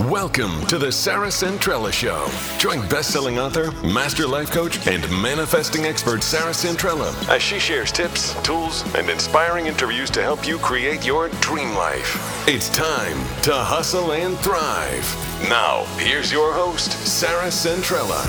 [0.00, 2.28] Welcome to the Sarah Centrella Show.
[2.58, 8.34] Join best-selling author, master life coach, and manifesting expert Sarah Centrella as she shares tips,
[8.42, 12.46] tools, and inspiring interviews to help you create your dream life.
[12.46, 15.48] It's time to hustle and thrive.
[15.48, 18.20] Now, here's your host, Sarah Centrella.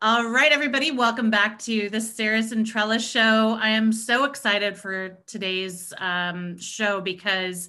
[0.00, 3.58] All right, everybody, welcome back to the Sarah Centrella Show.
[3.60, 7.68] I am so excited for today's um, show because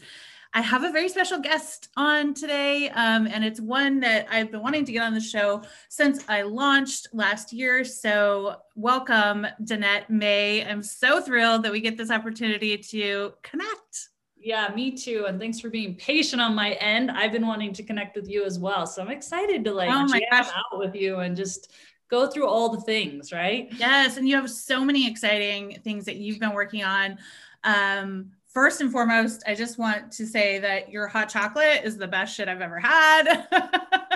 [0.53, 4.61] I have a very special guest on today, um, and it's one that I've been
[4.61, 7.85] wanting to get on the show since I launched last year.
[7.85, 10.65] So, welcome, Danette May.
[10.65, 14.09] I'm so thrilled that we get this opportunity to connect.
[14.35, 15.25] Yeah, me too.
[15.27, 17.11] And thanks for being patient on my end.
[17.11, 18.85] I've been wanting to connect with you as well.
[18.85, 20.49] So I'm excited to like oh jam gosh.
[20.49, 21.71] out with you and just
[22.09, 23.69] go through all the things, right?
[23.77, 24.17] Yes.
[24.17, 27.19] And you have so many exciting things that you've been working on.
[27.63, 32.07] Um, first and foremost, I just want to say that your hot chocolate is the
[32.07, 33.47] best shit I've ever had.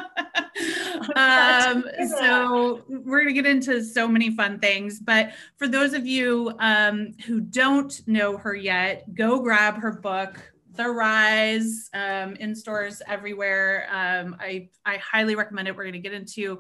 [1.15, 1.85] um,
[2.17, 4.99] so we're going to get into so many fun things.
[4.99, 10.51] But for those of you um, who don't know her yet, go grab her book.
[10.73, 13.87] The Rise um, in stores everywhere.
[13.89, 15.75] Um, I I highly recommend it.
[15.75, 16.59] We're going to get into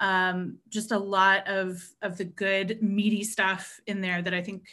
[0.00, 4.66] um, just a lot of of the good meaty stuff in there that I think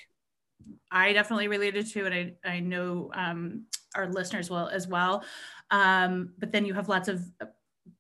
[0.92, 5.24] I definitely related to, and I, I know um, our listeners will as well.
[5.70, 7.24] Um, but then you have lots of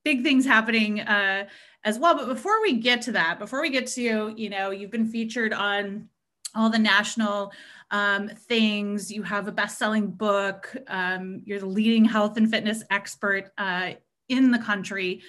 [0.04, 1.48] big things happening uh,
[1.84, 2.16] as well.
[2.16, 5.54] But before we get to that, before we get to, you know, you've been featured
[5.54, 6.10] on
[6.56, 7.54] all the national
[7.92, 12.84] um, things, you have a best selling book, um, you're the leading health and fitness
[12.90, 13.92] expert uh,
[14.30, 15.22] in the country.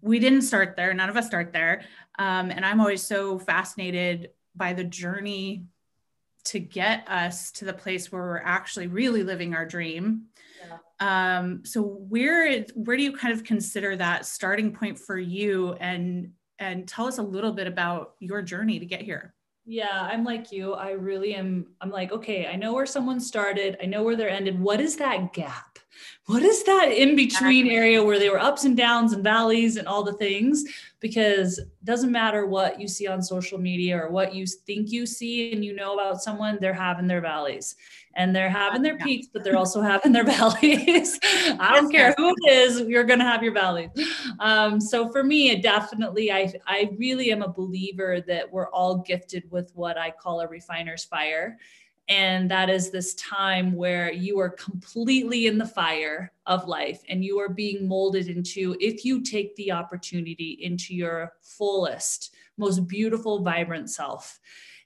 [0.00, 1.82] We didn't start there, none of us start there.
[2.18, 5.66] Um, and I'm always so fascinated by the journey
[6.46, 10.26] to get us to the place where we're actually really living our dream.
[11.00, 11.38] Yeah.
[11.38, 16.32] Um, so where where do you kind of consider that starting point for you and
[16.58, 19.34] and tell us a little bit about your journey to get here.
[19.64, 20.74] Yeah, I'm like you.
[20.74, 21.66] I really am.
[21.80, 23.76] I'm like, okay, I know where someone started.
[23.82, 24.58] I know where they're ended.
[24.58, 25.75] What is that gap?
[26.26, 29.86] What is that in between area where they were ups and downs and valleys and
[29.86, 30.64] all the things?
[30.98, 35.06] Because it doesn't matter what you see on social media or what you think you
[35.06, 37.76] see and you know about someone, they're having their valleys
[38.16, 41.18] and they're having their peaks, but they're also having their valleys.
[41.24, 43.90] I don't care who it is, you're going to have your valleys.
[44.40, 48.96] Um, so for me, it definitely, I, I really am a believer that we're all
[48.96, 51.58] gifted with what I call a refiner's fire.
[52.08, 57.24] And that is this time where you are completely in the fire of life and
[57.24, 63.42] you are being molded into, if you take the opportunity, into your fullest, most beautiful,
[63.42, 64.38] vibrant self.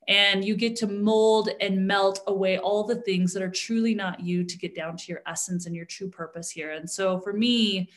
[0.09, 4.21] And you get to mold and melt away all the things that are truly not
[4.21, 6.73] you to get down to your essence and your true purpose here.
[6.73, 7.91] And so for me,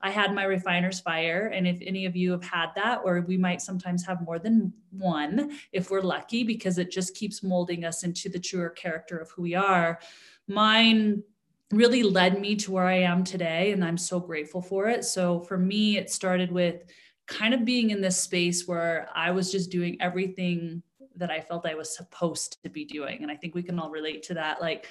[0.00, 1.48] I had my refiner's fire.
[1.48, 4.72] And if any of you have had that, or we might sometimes have more than
[4.90, 9.30] one if we're lucky, because it just keeps molding us into the truer character of
[9.32, 9.98] who we are.
[10.46, 11.22] Mine
[11.70, 15.04] really led me to where I am today, and I'm so grateful for it.
[15.04, 16.84] So for me, it started with
[17.26, 20.82] kind of being in this space where I was just doing everything
[21.16, 23.22] that I felt I was supposed to be doing.
[23.22, 24.60] And I think we can all relate to that.
[24.60, 24.86] Like,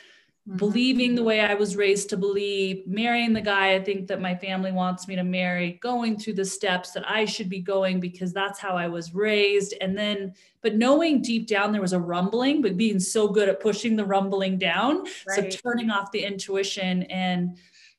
[0.48, 0.58] mm-hmm.
[0.58, 4.36] believing the way I was raised to believe, marrying the guy I think that my
[4.36, 8.34] family wants me to marry, going through the steps that I should be going because
[8.34, 9.74] that's how I was raised.
[9.82, 13.60] And then, but knowing deep down there was a rumbling, but being so good at
[13.60, 15.04] pushing the rumbling down.
[15.28, 15.52] Right.
[15.52, 17.04] So turning off the intuition.
[17.04, 17.58] And,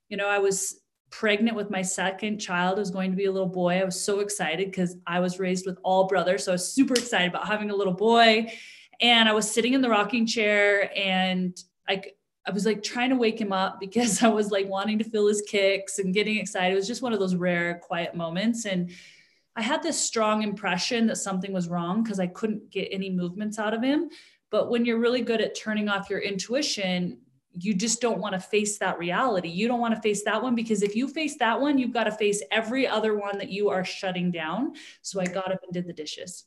[0.09, 0.81] you know, I was
[1.11, 3.81] pregnant with my second child was going to be a little boy.
[3.81, 6.45] I was so excited because I was raised with all brothers.
[6.45, 8.53] So I was super excited about having a little boy.
[9.01, 12.03] And I was sitting in the rocking chair and I
[12.49, 15.27] I was like trying to wake him up because I was like wanting to feel
[15.27, 16.73] his kicks and getting excited.
[16.73, 18.65] It was just one of those rare quiet moments.
[18.65, 18.91] And
[19.55, 23.59] I had this strong impression that something was wrong because I couldn't get any movements
[23.59, 24.09] out of him.
[24.51, 27.19] But when you're really good at turning off your intuition,
[27.53, 29.49] you just don't want to face that reality.
[29.49, 32.05] You don't want to face that one because if you face that one, you've got
[32.05, 34.75] to face every other one that you are shutting down.
[35.03, 36.45] So I got up and did the dishes.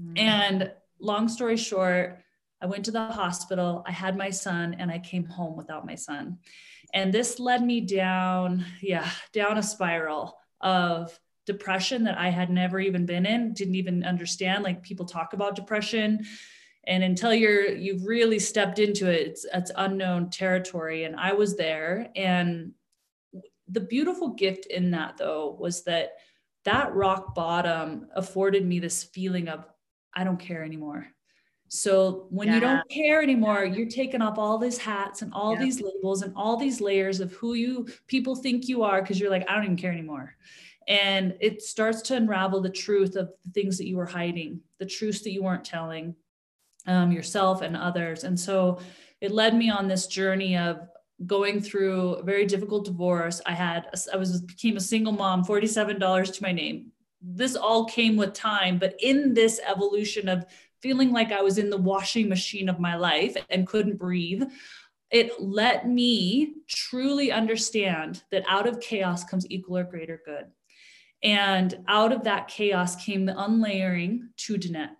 [0.00, 0.18] Mm.
[0.18, 2.20] And long story short,
[2.64, 5.96] I went to the hospital, I had my son, and I came home without my
[5.96, 6.38] son.
[6.94, 12.80] And this led me down, yeah, down a spiral of depression that I had never
[12.80, 14.64] even been in, didn't even understand.
[14.64, 16.24] Like people talk about depression.
[16.86, 21.04] And until you're you've really stepped into it, it's it's unknown territory.
[21.04, 22.08] And I was there.
[22.16, 22.72] And
[23.68, 26.12] the beautiful gift in that though was that
[26.64, 29.66] that rock bottom afforded me this feeling of
[30.14, 31.13] I don't care anymore
[31.74, 32.54] So when yeah.
[32.54, 35.60] you don't care anymore, you're taking off all these hats and all yeah.
[35.60, 39.30] these labels and all these layers of who you people think you are because you're
[39.30, 40.36] like, I don't even care anymore.
[40.86, 44.86] And it starts to unravel the truth of the things that you were hiding, the
[44.86, 46.14] truths that you weren't telling
[46.86, 48.22] um, yourself and others.
[48.22, 48.78] And so
[49.20, 50.78] it led me on this journey of
[51.26, 53.40] going through a very difficult divorce.
[53.46, 56.92] I had, I was became a single mom, $47 to my name.
[57.20, 60.44] This all came with time, but in this evolution of
[60.84, 64.42] feeling like I was in the washing machine of my life and couldn't breathe,
[65.10, 70.44] it let me truly understand that out of chaos comes equal or greater good.
[71.22, 74.90] And out of that chaos came the unlayering to Danette.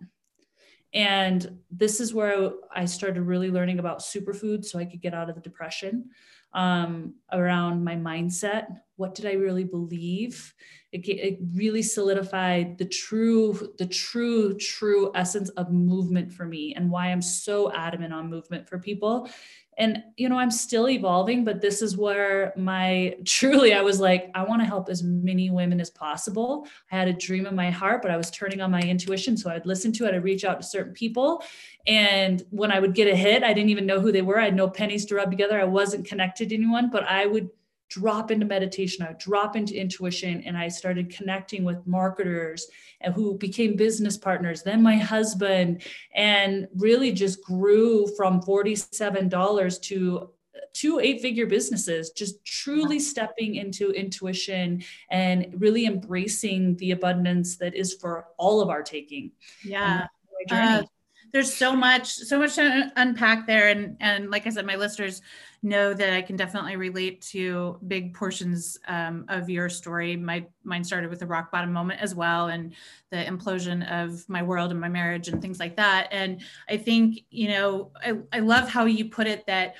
[0.91, 5.29] And this is where I started really learning about superfoods so I could get out
[5.29, 6.09] of the depression
[6.53, 8.65] um, around my mindset.
[8.95, 10.51] What did I really believe?
[10.95, 16.89] It, it really solidified the true, the true, true essence of movement for me and
[16.89, 19.29] why I'm so adamant on movement for people.
[19.77, 24.31] And you know i'm still evolving but this is where my truly i was like
[24.33, 26.65] i want to help as many women as possible.
[26.89, 29.49] I had a dream in my heart but i was turning on my intuition so
[29.49, 31.43] i'd listen to it i'd reach out to certain people.
[31.87, 34.45] And when i would get a hit i didn't even know who they were i
[34.45, 37.49] had no pennies to rub together i wasn't connected to anyone but i would
[37.89, 42.67] drop into meditation, I would drop into intuition, and I started connecting with marketers
[43.01, 45.83] and who became business partners, then my husband,
[46.13, 50.29] and really just grew from $47 to
[50.73, 57.73] two eight figure businesses, just truly stepping into intuition and really embracing the abundance that
[57.73, 59.31] is for all of our taking.
[59.63, 60.07] Yeah.
[60.51, 60.83] Uh,
[61.31, 63.69] there's so much, so much to unpack there.
[63.69, 65.21] And, and like I said, my listeners
[65.65, 70.15] know that I can definitely relate to big portions um, of your story.
[70.15, 72.73] My mine started with a rock bottom moment as well, and
[73.11, 76.07] the implosion of my world and my marriage and things like that.
[76.11, 79.75] And I think you know I, I love how you put it that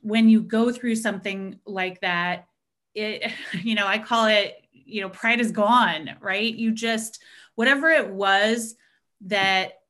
[0.00, 2.46] when you go through something like that,
[2.94, 6.54] it you know I call it you know pride is gone, right?
[6.54, 7.22] You just
[7.54, 8.74] whatever it was
[9.22, 9.80] that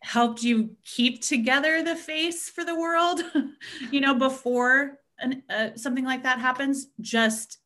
[0.00, 3.20] helped you keep together the face for the world
[3.90, 7.58] you know before an, uh, something like that happens just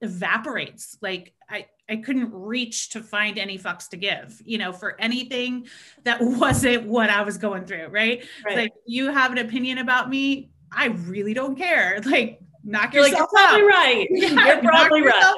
[0.00, 0.98] evaporates.
[1.00, 5.66] Like i i couldn't reach to find any fucks to give you know for anything
[6.04, 8.56] that wasn't what i was going through right, right.
[8.56, 12.00] like you have an opinion about me i really don't care.
[12.14, 14.08] Like knock you're yourself like, you're probably right.
[14.10, 15.34] Yeah, you're probably right.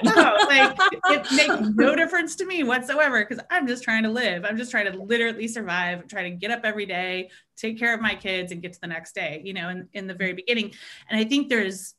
[0.48, 0.78] like
[1.10, 4.44] it makes no difference to me whatsoever because I'm just trying to live.
[4.44, 8.00] I'm just trying to literally survive, try to get up every day, take care of
[8.00, 9.42] my kids, and get to the next day.
[9.44, 10.72] You know, in, in the very beginning.
[11.10, 11.94] And I think there's,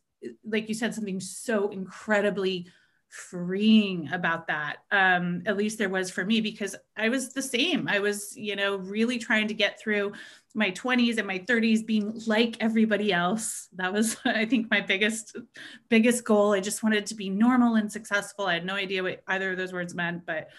[0.46, 2.68] like you said, something so incredibly
[3.10, 7.88] freeing about that um at least there was for me because i was the same
[7.88, 10.12] i was you know really trying to get through
[10.58, 15.38] my 20s and my 30s being like everybody else that was i think my biggest
[15.90, 19.22] biggest goal i just wanted to be normal and successful i had no idea what
[19.28, 20.50] either of those words meant but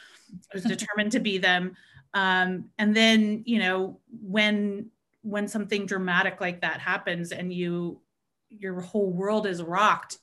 [0.53, 1.75] i was determined to be them
[2.15, 4.91] um and then you know when
[5.23, 8.01] when something dramatic like that happens and you
[8.49, 10.19] your whole world is rocked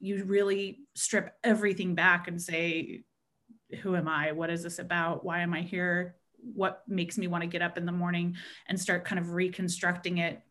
[0.00, 3.02] you really strip everything back and say,
[3.82, 4.32] who am I?
[4.32, 5.24] What is this about?
[5.24, 6.14] Why am I here?
[6.54, 8.36] What makes me want to get up in the morning
[8.66, 10.42] and start kind of reconstructing it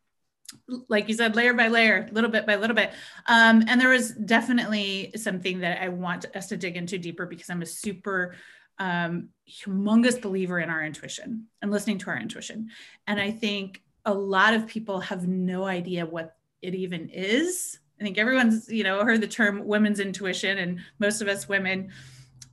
[0.87, 2.93] like you said, layer by layer, little bit by little bit.
[3.25, 7.49] Um, and there was definitely something that I want us to dig into deeper because
[7.49, 8.33] I'm a super
[8.79, 12.69] um, humongous believer in our intuition and listening to our intuition.
[13.07, 18.03] And I think a lot of people have no idea what it even is I
[18.03, 21.91] think everyone's, you know, heard the term women's intuition, and most of us women,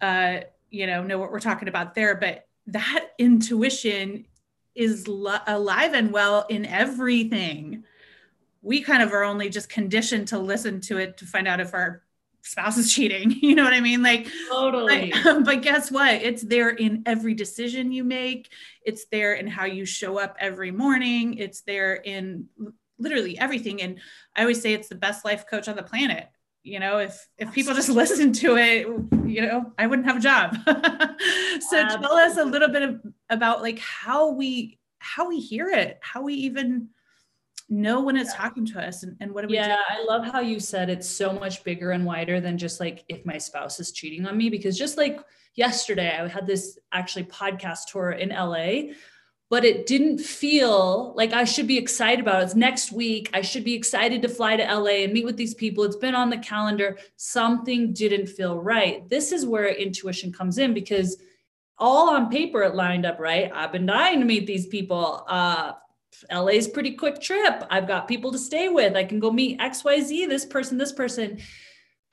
[0.00, 0.40] uh,
[0.70, 2.14] you know, know what we're talking about there.
[2.14, 4.26] But that intuition
[4.74, 7.84] is li- alive and well in everything.
[8.62, 11.74] We kind of are only just conditioned to listen to it to find out if
[11.74, 12.02] our
[12.42, 13.30] spouse is cheating.
[13.42, 14.02] You know what I mean?
[14.02, 15.12] Like, totally.
[15.22, 16.14] But, but guess what?
[16.14, 18.50] It's there in every decision you make.
[18.84, 21.38] It's there in how you show up every morning.
[21.38, 22.48] It's there in
[22.98, 23.82] literally everything.
[23.82, 24.00] And
[24.34, 26.28] I always say it's the best life coach on the planet.
[26.64, 28.86] You know, if if people just listen to it,
[29.26, 30.56] you know, I wouldn't have a job.
[30.66, 31.98] so Absolutely.
[32.00, 36.22] tell us a little bit of, about like how we how we hear it, how
[36.22, 36.88] we even
[37.68, 38.40] know when it's yeah.
[38.40, 39.82] talking to us and, and what do we yeah do?
[39.88, 43.24] i love how you said it's so much bigger and wider than just like if
[43.24, 45.18] my spouse is cheating on me because just like
[45.54, 48.92] yesterday i had this actually podcast tour in la
[49.50, 52.44] but it didn't feel like I should be excited about it.
[52.44, 53.30] It's next week.
[53.32, 55.84] I should be excited to fly to LA and meet with these people.
[55.84, 56.98] It's been on the calendar.
[57.16, 59.08] Something didn't feel right.
[59.08, 61.18] This is where intuition comes in because
[61.78, 63.50] all on paper it lined up right.
[63.54, 65.24] I've been dying to meet these people.
[65.28, 65.72] Uh,
[66.32, 67.64] LA's pretty quick trip.
[67.70, 68.96] I've got people to stay with.
[68.96, 71.38] I can go meet XYZ, this person, this person.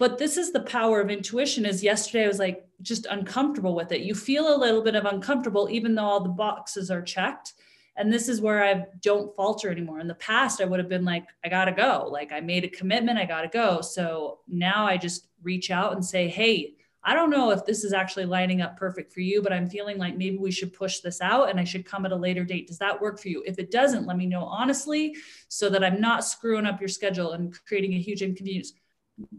[0.02, 3.92] But this is the power of intuition is yesterday I was like just uncomfortable with
[3.92, 4.02] it.
[4.02, 7.54] You feel a little bit of uncomfortable even though all the boxes are checked.
[7.96, 10.00] And this is where I don't falter anymore.
[10.00, 12.10] In the past I would have been like I got to go.
[12.12, 13.82] Like I made a commitment, I got to go.
[13.82, 17.94] So now I just reach out and say, "Hey, I don't know if this is
[17.94, 21.20] actually lining up perfect for you, but I'm feeling like maybe we should push this
[21.20, 22.68] out and I should come at a later date.
[22.68, 23.44] Does that work for you?
[23.46, 25.16] If it doesn't, let me know honestly
[25.48, 28.74] so that I'm not screwing up your schedule and creating a huge inconvenience.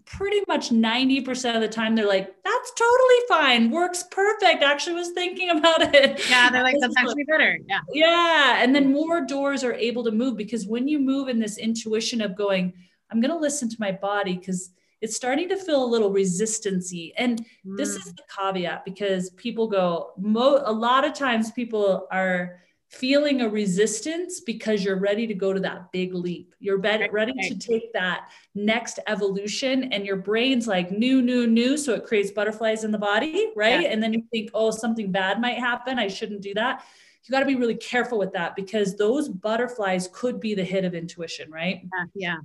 [0.05, 4.63] Pretty much 90% of the time, they're like, that's totally fine, works perfect.
[4.63, 6.23] Actually, was thinking about it.
[6.29, 7.59] Yeah, they're like, that's actually better.
[7.67, 7.81] Yeah.
[7.93, 8.63] Yeah.
[8.63, 12.21] And then more doors are able to move because when you move in this intuition
[12.21, 12.73] of going,
[13.11, 14.71] I'm going to listen to my body because
[15.03, 17.13] it's starting to feel a little resistancy.
[17.19, 17.77] And mm.
[17.77, 22.61] this is the caveat because people go, mo- a lot of times people are
[22.93, 26.55] feeling a resistance because you're ready to go to that big leap.
[26.61, 31.79] You're ready to take that next evolution, and your brain's like new, new, new.
[31.79, 33.83] So it creates butterflies in the body, right?
[33.83, 33.89] Yeah.
[33.89, 35.99] And then you think, oh, something bad might happen.
[35.99, 36.85] I shouldn't do that.
[37.25, 40.85] You got to be really careful with that because those butterflies could be the hit
[40.85, 41.83] of intuition, right?
[41.83, 42.05] Yeah.
[42.15, 42.37] yeah.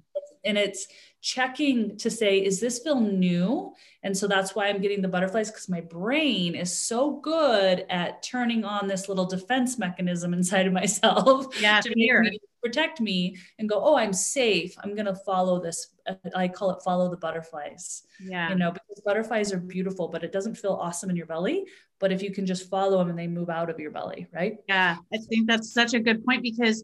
[0.45, 0.87] And it's
[1.21, 3.73] checking to say, is this feel new?
[4.03, 8.23] And so that's why I'm getting the butterflies because my brain is so good at
[8.23, 13.69] turning on this little defense mechanism inside of myself yeah, to me, protect me and
[13.69, 14.75] go, oh, I'm safe.
[14.83, 15.87] I'm going to follow this.
[16.35, 18.03] I call it follow the butterflies.
[18.21, 18.49] Yeah.
[18.49, 21.65] You know, because butterflies are beautiful, but it doesn't feel awesome in your belly.
[21.99, 24.57] But if you can just follow them and they move out of your belly, right?
[24.67, 24.97] Yeah.
[25.13, 26.83] I think that's such a good point because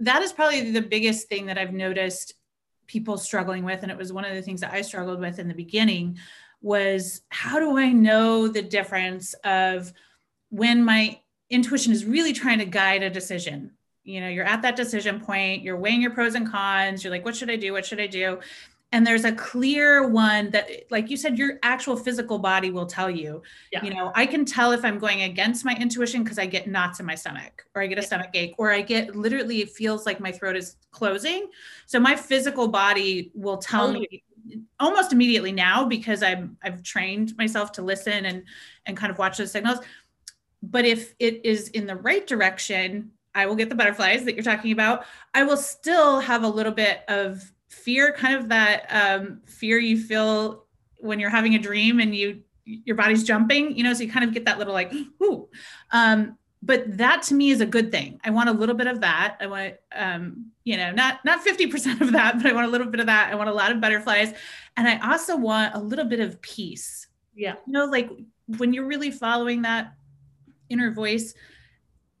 [0.00, 2.34] that is probably the biggest thing that I've noticed
[2.88, 5.46] people struggling with and it was one of the things that i struggled with in
[5.46, 6.18] the beginning
[6.60, 9.92] was how do i know the difference of
[10.48, 11.20] when my
[11.50, 13.70] intuition is really trying to guide a decision
[14.02, 17.24] you know you're at that decision point you're weighing your pros and cons you're like
[17.24, 18.40] what should i do what should i do
[18.92, 23.10] and there's a clear one that like you said your actual physical body will tell
[23.10, 23.42] you.
[23.72, 23.84] Yeah.
[23.84, 27.00] you know i can tell if i'm going against my intuition because i get knots
[27.00, 30.06] in my stomach or i get a stomach ache or i get literally it feels
[30.06, 31.48] like my throat is closing.
[31.86, 33.92] So my physical body will tell oh.
[33.92, 34.24] me
[34.80, 38.42] almost immediately now because i'm i've trained myself to listen and
[38.86, 39.78] and kind of watch those signals.
[40.62, 44.42] But if it is in the right direction i will get the butterflies that you're
[44.42, 45.04] talking about.
[45.34, 47.52] I will still have a little bit of
[47.84, 50.64] fear kind of that um, fear you feel
[50.98, 54.24] when you're having a dream and you your body's jumping you know so you kind
[54.24, 54.92] of get that little like
[55.22, 55.48] ooh
[55.92, 58.20] um, but that to me is a good thing.
[58.24, 59.36] I want a little bit of that.
[59.40, 62.88] I want um, you know not not 50% of that but i want a little
[62.88, 63.32] bit of that.
[63.32, 64.34] I want a lot of butterflies.
[64.76, 67.06] And i also want a little bit of peace.
[67.34, 67.54] Yeah.
[67.66, 68.10] You know like
[68.58, 69.94] when you're really following that
[70.68, 71.34] inner voice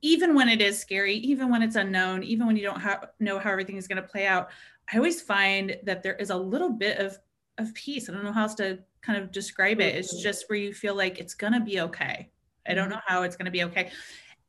[0.00, 3.38] even when it is scary even when it's unknown even when you don't ha- know
[3.38, 4.48] how everything is going to play out
[4.92, 7.18] I always find that there is a little bit of
[7.58, 8.08] of peace.
[8.08, 9.94] I don't know how else to kind of describe it.
[9.96, 12.30] It's just where you feel like it's gonna be okay.
[12.66, 12.94] I don't mm-hmm.
[12.94, 13.90] know how it's gonna be okay.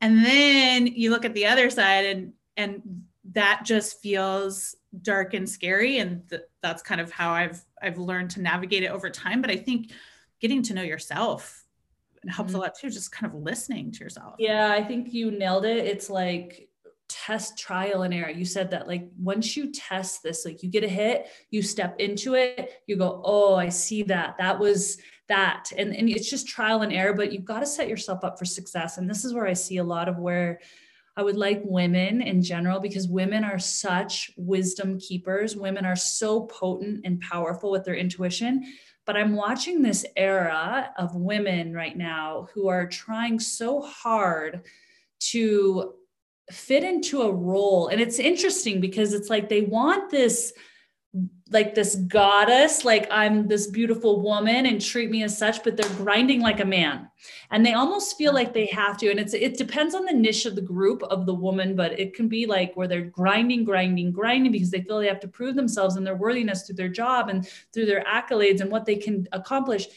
[0.00, 5.48] And then you look at the other side and and that just feels dark and
[5.48, 9.40] scary and th- that's kind of how I've I've learned to navigate it over time,
[9.40, 9.92] but I think
[10.40, 11.64] getting to know yourself
[12.28, 12.60] helps mm-hmm.
[12.60, 14.36] a lot too just kind of listening to yourself.
[14.38, 15.86] Yeah, I think you nailed it.
[15.86, 16.69] It's like
[17.30, 18.30] test trial and error.
[18.30, 21.94] You said that like once you test this, like you get a hit, you step
[22.00, 24.36] into it, you go, oh, I see that.
[24.38, 25.70] That was that.
[25.78, 28.44] And, and it's just trial and error, but you've got to set yourself up for
[28.44, 28.98] success.
[28.98, 30.58] And this is where I see a lot of where
[31.16, 35.54] I would like women in general because women are such wisdom keepers.
[35.54, 38.64] Women are so potent and powerful with their intuition.
[39.06, 44.62] But I'm watching this era of women right now who are trying so hard
[45.30, 45.94] to
[46.50, 47.88] fit into a role.
[47.88, 50.52] And it's interesting because it's like they want this
[51.50, 55.96] like this goddess like i'm this beautiful woman and treat me as such but they're
[55.96, 57.08] grinding like a man.
[57.50, 59.10] And they almost feel like they have to.
[59.10, 62.14] And it's it depends on the niche of the group of the woman but it
[62.14, 65.56] can be like where they're grinding grinding grinding because they feel they have to prove
[65.56, 69.26] themselves and their worthiness through their job and through their accolades and what they can
[69.32, 69.88] accomplish.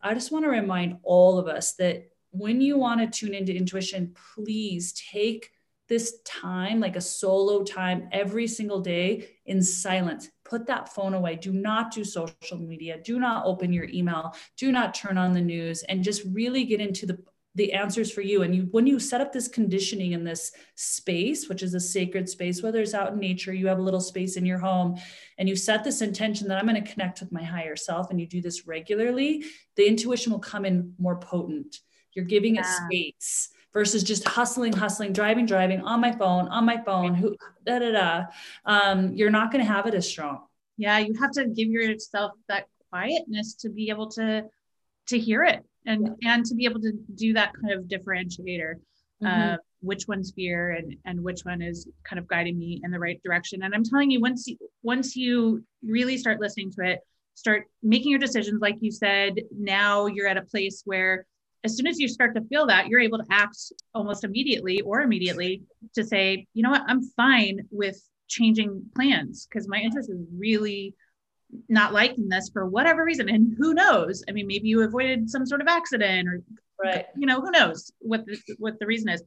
[0.00, 3.54] I just want to remind all of us that when you want to tune into
[3.54, 5.50] intuition please take
[5.88, 10.30] this time, like a solo time every single day in silence.
[10.44, 11.36] Put that phone away.
[11.36, 12.98] Do not do social media.
[13.02, 14.34] Do not open your email.
[14.56, 17.18] Do not turn on the news and just really get into the
[17.56, 21.48] the answers for you and you when you set up this conditioning in this space
[21.48, 24.36] which is a sacred space whether it's out in nature you have a little space
[24.36, 24.98] in your home
[25.38, 28.20] and you set this intention that i'm going to connect with my higher self and
[28.20, 29.44] you do this regularly
[29.76, 31.78] the intuition will come in more potent
[32.12, 32.62] you're giving yeah.
[32.62, 37.36] it space versus just hustling, hustling, driving, driving on my phone, on my phone, who
[37.66, 38.24] da da da.
[38.64, 40.44] Um, you're not going to have it as strong.
[40.78, 44.44] Yeah, you have to give yourself that quietness to be able to
[45.08, 46.34] to hear it and yeah.
[46.34, 48.76] and to be able to do that kind of differentiator.
[49.22, 49.26] Mm-hmm.
[49.26, 52.98] Uh, which one's fear and and which one is kind of guiding me in the
[52.98, 57.00] right direction and i'm telling you once you once you really start listening to it
[57.34, 61.26] start making your decisions like you said now you're at a place where
[61.64, 63.56] as soon as you start to feel that you're able to act
[63.94, 65.62] almost immediately or immediately
[65.94, 66.82] to say you know what?
[66.86, 70.94] I'm fine with changing plans because my interest is really
[71.68, 73.28] not liking this for whatever reason.
[73.28, 74.22] And who knows?
[74.28, 76.42] I mean maybe you avoided some sort of accident or
[76.82, 77.06] right.
[77.16, 79.22] you know who knows what the, what the reason is.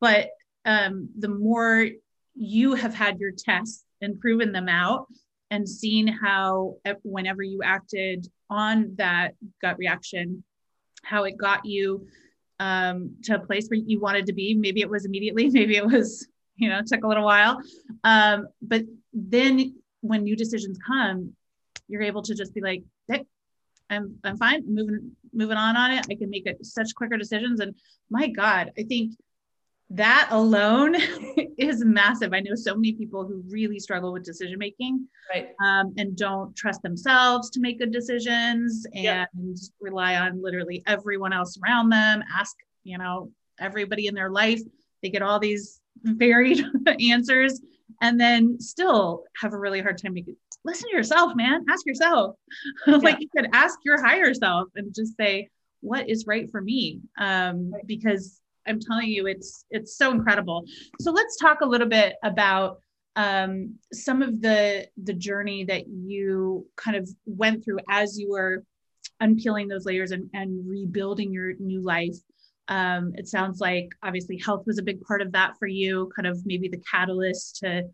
[0.00, 0.30] But
[0.64, 1.86] um, the more
[2.34, 5.06] you have had your tests and proven them out
[5.50, 10.42] and seen how whenever you acted on that gut reaction
[11.02, 12.06] how it got you
[12.60, 14.54] um, to a place where you wanted to be.
[14.54, 17.60] Maybe it was immediately maybe it was you know took a little while.
[18.04, 18.82] Um, but
[19.12, 21.32] then when new decisions come
[21.88, 23.24] you're able to just be like hey,
[23.90, 24.62] I'm, I'm fine.
[24.66, 26.06] Moving moving on on it.
[26.10, 27.60] I can make it such quicker decisions.
[27.60, 27.74] And
[28.12, 29.16] my god i think
[29.94, 30.94] that alone
[31.58, 32.32] is massive.
[32.32, 35.50] I know so many people who really struggle with decision making right.
[35.62, 41.58] um, and don't trust themselves to make good decisions and rely on literally everyone else
[41.62, 42.22] around them.
[42.34, 43.30] Ask, you know,
[43.60, 44.60] everybody in their life.
[45.02, 46.64] They get all these varied
[47.00, 47.60] answers
[48.00, 50.36] and then still have a really hard time making.
[50.64, 51.66] Listen to yourself, man.
[51.68, 52.36] Ask yourself.
[52.86, 52.96] Yeah.
[52.96, 55.48] like you could ask your higher self and just say,
[55.80, 57.00] what is right for me?
[57.18, 57.86] Um, right.
[57.86, 60.64] Because I'm telling you, it's it's so incredible.
[61.00, 62.80] So let's talk a little bit about
[63.16, 68.64] um, some of the the journey that you kind of went through as you were
[69.20, 72.16] unpeeling those layers and, and rebuilding your new life.
[72.68, 76.26] Um, it sounds like obviously health was a big part of that for you, kind
[76.26, 77.88] of maybe the catalyst to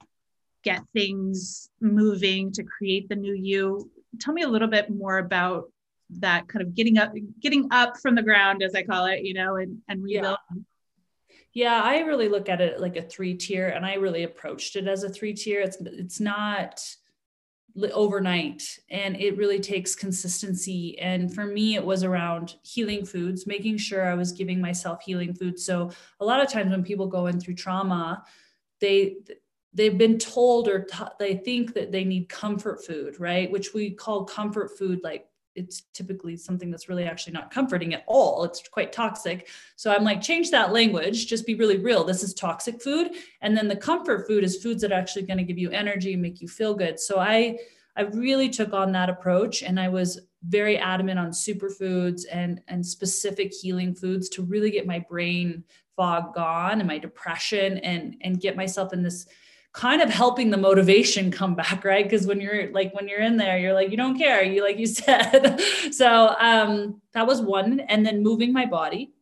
[0.62, 3.90] get things moving to create the new you.
[4.20, 5.70] Tell me a little bit more about
[6.10, 9.34] that kind of getting up getting up from the ground as i call it you
[9.34, 10.38] know and and rebuild.
[10.50, 10.62] Yeah.
[11.52, 14.88] yeah i really look at it like a three tier and i really approached it
[14.88, 15.60] as a three tier.
[15.60, 16.82] It's it's not
[17.92, 20.98] overnight and it really takes consistency.
[20.98, 25.34] And for me it was around healing foods making sure i was giving myself healing
[25.34, 25.64] foods.
[25.64, 25.90] So
[26.20, 28.24] a lot of times when people go in through trauma
[28.80, 29.16] they
[29.74, 33.50] they've been told or t- they think that they need comfort food right?
[33.50, 35.27] Which we call comfort food like
[35.58, 38.44] it's typically something that's really actually not comforting at all.
[38.44, 39.48] It's quite toxic.
[39.76, 42.04] So I'm like, change that language, just be really real.
[42.04, 43.10] This is toxic food.
[43.42, 46.12] And then the comfort food is foods that are actually going to give you energy,
[46.12, 46.98] and make you feel good.
[47.00, 47.58] So I
[47.96, 52.86] I really took on that approach and I was very adamant on superfoods and and
[52.86, 55.64] specific healing foods to really get my brain
[55.96, 59.26] fog gone and my depression and and get myself in this
[59.72, 62.04] kind of helping the motivation come back right?
[62.04, 64.78] Because when you're like when you're in there you're like you don't care you like
[64.78, 65.60] you said.
[65.92, 69.12] So um that was one and then moving my body.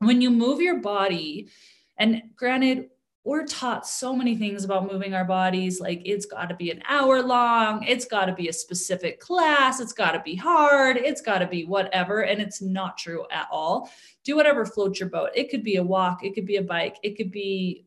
[0.00, 1.48] When you move your body
[1.96, 2.90] and granted
[3.24, 6.82] we're taught so many things about moving our bodies like it's got to be an
[6.86, 11.22] hour long it's got to be a specific class it's got to be hard it's
[11.22, 13.90] got to be whatever and it's not true at all.
[14.24, 15.30] Do whatever floats your boat.
[15.34, 17.86] It could be a walk it could be a bike it could be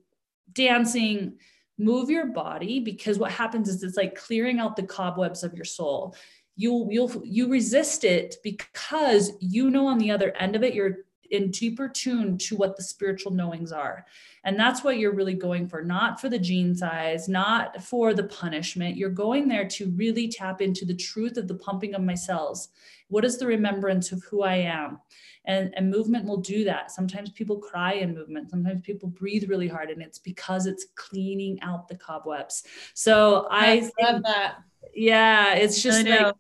[0.54, 1.38] dancing
[1.78, 5.66] move your body because what happens is it's like clearing out the cobwebs of your
[5.66, 6.16] soul.
[6.56, 11.00] You'll you'll you resist it because you know on the other end of it you're
[11.32, 14.06] in deeper tune to what the spiritual knowings are.
[14.44, 18.24] And that's what you're really going for not for the jean size not for the
[18.24, 18.98] punishment.
[18.98, 22.70] You're going there to really tap into the truth of the pumping of my cells.
[23.10, 25.00] What is the remembrance of who i am?
[25.46, 26.92] And, and movement will do that.
[26.92, 28.50] Sometimes people cry in movement.
[28.50, 32.64] Sometimes people breathe really hard and it's because it's cleaning out the cobwebs.
[32.94, 34.58] So i, I love that.
[34.94, 36.34] Yeah it's just like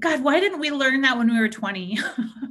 [0.00, 1.98] God, why didn't we learn that when we were 20?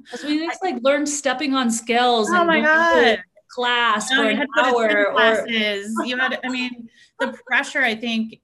[0.03, 2.29] Because we just like learned stepping on scales.
[2.29, 3.23] Oh my God.
[3.49, 5.12] Class for an hour.
[5.13, 5.95] Classes.
[5.99, 6.06] Or...
[6.06, 8.41] you had, I mean, the pressure, I think,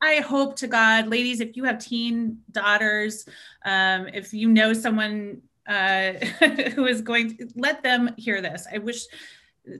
[0.00, 3.26] I hope to God, ladies, if you have teen daughters,
[3.64, 6.12] um, if you know someone uh,
[6.74, 8.66] who is going to let them hear this.
[8.72, 9.04] I wish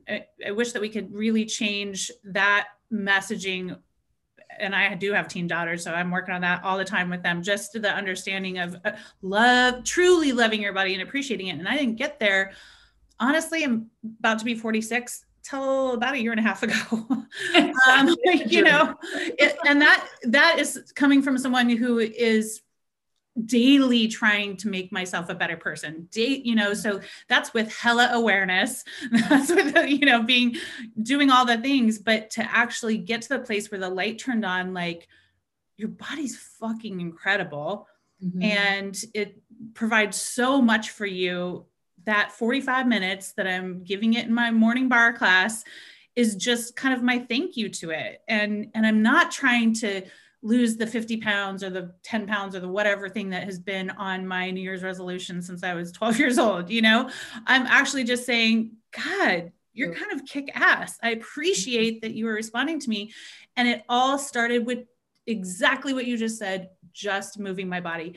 [0.08, 3.76] I, I wish that we could really change that messaging
[4.58, 7.22] and I do have teen daughters, so I'm working on that all the time with
[7.22, 7.42] them.
[7.42, 11.58] Just the understanding of uh, love, truly loving your body and appreciating it.
[11.58, 12.52] And I didn't get there.
[13.18, 16.74] Honestly, I'm about to be 46 till about a year and a half ago.
[17.88, 22.62] um, you know, it, and that that is coming from someone who is
[23.46, 26.08] daily trying to make myself a better person.
[26.10, 28.84] Date you know so that's with hella awareness.
[29.10, 30.56] That's with you know being
[31.00, 34.44] doing all the things but to actually get to the place where the light turned
[34.44, 35.08] on like
[35.76, 37.86] your body's fucking incredible.
[38.22, 38.42] Mm-hmm.
[38.42, 39.40] and it
[39.72, 41.64] provides so much for you.
[42.04, 45.64] That 45 minutes that i'm giving it in my morning barre class
[46.16, 48.22] is just kind of my thank you to it.
[48.26, 50.02] And and i'm not trying to
[50.42, 53.90] lose the 50 pounds or the 10 pounds or the whatever thing that has been
[53.90, 56.70] on my New Year's resolution since I was 12 years old.
[56.70, 57.10] You know,
[57.46, 59.98] I'm actually just saying, God, you're mm.
[59.98, 60.98] kind of kick ass.
[61.02, 63.12] I appreciate that you were responding to me.
[63.56, 64.86] And it all started with
[65.26, 68.14] exactly what you just said, just moving my body.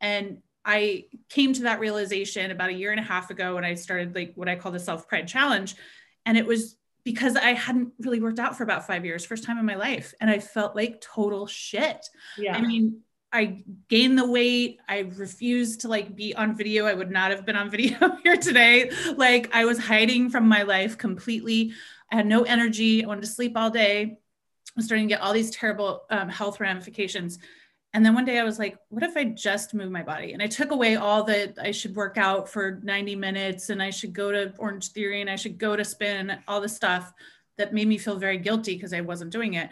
[0.00, 3.74] And I came to that realization about a year and a half ago when I
[3.74, 5.76] started like what I call the self pride challenge.
[6.24, 6.76] And it was
[7.06, 10.12] because I hadn't really worked out for about five years, first time in my life.
[10.20, 12.04] And I felt like total shit.
[12.36, 12.56] Yeah.
[12.56, 14.80] I mean, I gained the weight.
[14.88, 16.84] I refused to like be on video.
[16.84, 18.90] I would not have been on video here today.
[19.16, 21.74] Like I was hiding from my life completely.
[22.10, 23.04] I had no energy.
[23.04, 24.02] I wanted to sleep all day.
[24.02, 27.38] I was starting to get all these terrible um, health ramifications.
[27.94, 30.32] And then one day I was like, what if I just move my body?
[30.32, 33.90] And I took away all that I should work out for 90 minutes and I
[33.90, 37.12] should go to Orange Theory and I should go to spin, all the stuff
[37.56, 39.70] that made me feel very guilty because I wasn't doing it.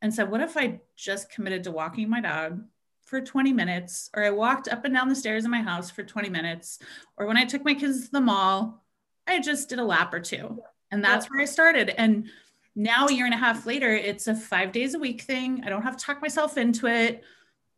[0.00, 2.62] And said, what if I just committed to walking my dog
[3.04, 6.02] for 20 minutes, or I walked up and down the stairs in my house for
[6.02, 6.78] 20 minutes,
[7.18, 8.84] or when I took my kids to the mall,
[9.26, 10.62] I just did a lap or two.
[10.90, 11.90] And that's where I started.
[11.90, 12.28] And
[12.76, 15.62] now, a year and a half later, it's a five days a week thing.
[15.66, 17.22] I don't have to talk myself into it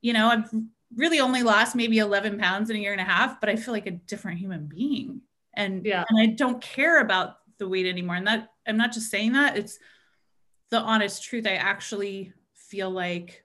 [0.02, 0.50] you know, I've
[0.94, 3.72] really only lost maybe 11 pounds in a year and a half, but I feel
[3.72, 5.22] like a different human being.
[5.54, 6.04] And, yeah.
[6.08, 8.16] and I don't care about the weight anymore.
[8.16, 9.78] And that I'm not just saying that, it's
[10.70, 11.46] the honest truth.
[11.46, 13.44] I actually feel like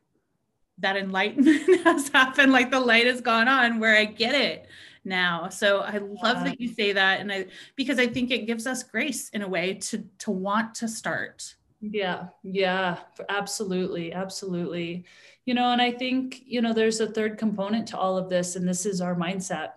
[0.80, 4.68] that enlightenment has happened, like the light has gone on where I get it
[5.04, 5.50] now.
[5.50, 6.44] So I love yeah.
[6.46, 7.20] that you say that.
[7.20, 10.76] And I because I think it gives us grace in a way to to want
[10.76, 11.56] to start.
[11.80, 12.98] Yeah, yeah,
[13.30, 15.06] absolutely, absolutely
[15.48, 18.56] you know and i think you know there's a third component to all of this
[18.56, 19.70] and this is our mindset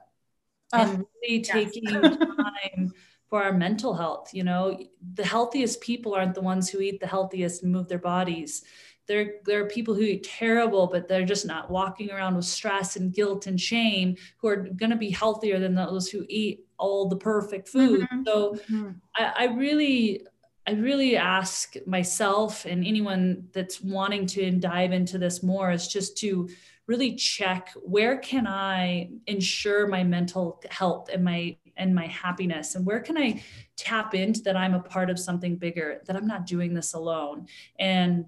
[0.75, 2.93] oh, and really taking time
[3.31, 4.77] for our mental health you know
[5.15, 8.65] the healthiest people aren't the ones who eat the healthiest and move their bodies
[9.07, 12.95] there, there are people who eat terrible, but they're just not walking around with stress
[12.95, 17.09] and guilt and shame, who are going to be healthier than those who eat all
[17.09, 18.03] the perfect food.
[18.03, 18.23] Mm-hmm.
[18.25, 18.91] So mm-hmm.
[19.17, 20.29] I, I really
[20.66, 26.18] I really ask myself and anyone that's wanting to dive into this more is just
[26.18, 26.49] to
[26.87, 32.75] really check where can I ensure my mental health and my and my happiness?
[32.75, 33.42] And where can I
[33.77, 37.46] tap into that I'm a part of something bigger that I'm not doing this alone?
[37.79, 38.27] And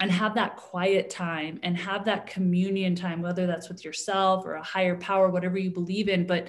[0.00, 4.54] and have that quiet time and have that communion time whether that's with yourself or
[4.54, 6.26] a higher power whatever you believe in.
[6.26, 6.48] But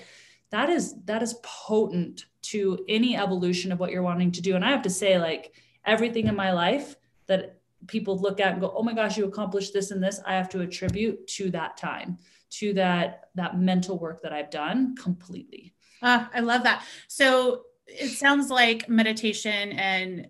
[0.50, 4.56] that is that is potent to any evolution of what you're wanting to do.
[4.56, 5.54] And i have to say like
[5.86, 6.96] everything in my life
[7.28, 10.34] that people look at and go oh my gosh you accomplished this and this i
[10.34, 12.18] have to attribute to that time
[12.50, 15.74] to that that mental work that i've done completely.
[16.02, 16.86] Uh, i love that.
[17.08, 20.28] So it sounds like meditation and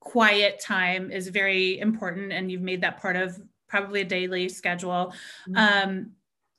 [0.00, 5.14] quiet time is very important and you've made that part of probably a daily schedule.
[5.48, 5.56] Mm-hmm.
[5.56, 6.10] um,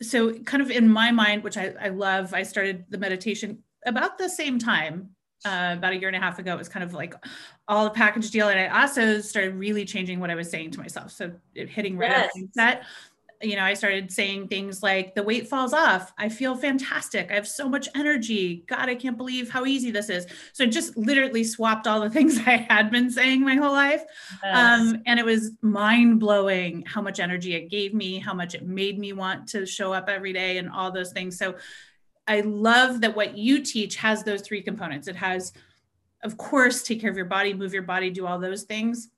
[0.01, 4.17] so kind of in my mind which I, I love i started the meditation about
[4.17, 5.09] the same time
[5.45, 7.13] uh, about a year and a half ago it was kind of like
[7.67, 10.79] all the package deal and i also started really changing what i was saying to
[10.79, 12.43] myself so hitting right yes.
[12.53, 12.83] set
[13.43, 16.13] you know, I started saying things like, the weight falls off.
[16.17, 17.29] I feel fantastic.
[17.29, 18.63] I have so much energy.
[18.67, 20.25] God, I can't believe how easy this is.
[20.53, 24.03] So I just literally swapped all the things I had been saying my whole life.
[24.43, 24.81] Yes.
[24.81, 28.65] Um, and it was mind blowing how much energy it gave me, how much it
[28.65, 31.37] made me want to show up every day, and all those things.
[31.37, 31.55] So
[32.27, 35.07] I love that what you teach has those three components.
[35.07, 35.53] It has,
[36.23, 39.09] of course, take care of your body, move your body, do all those things.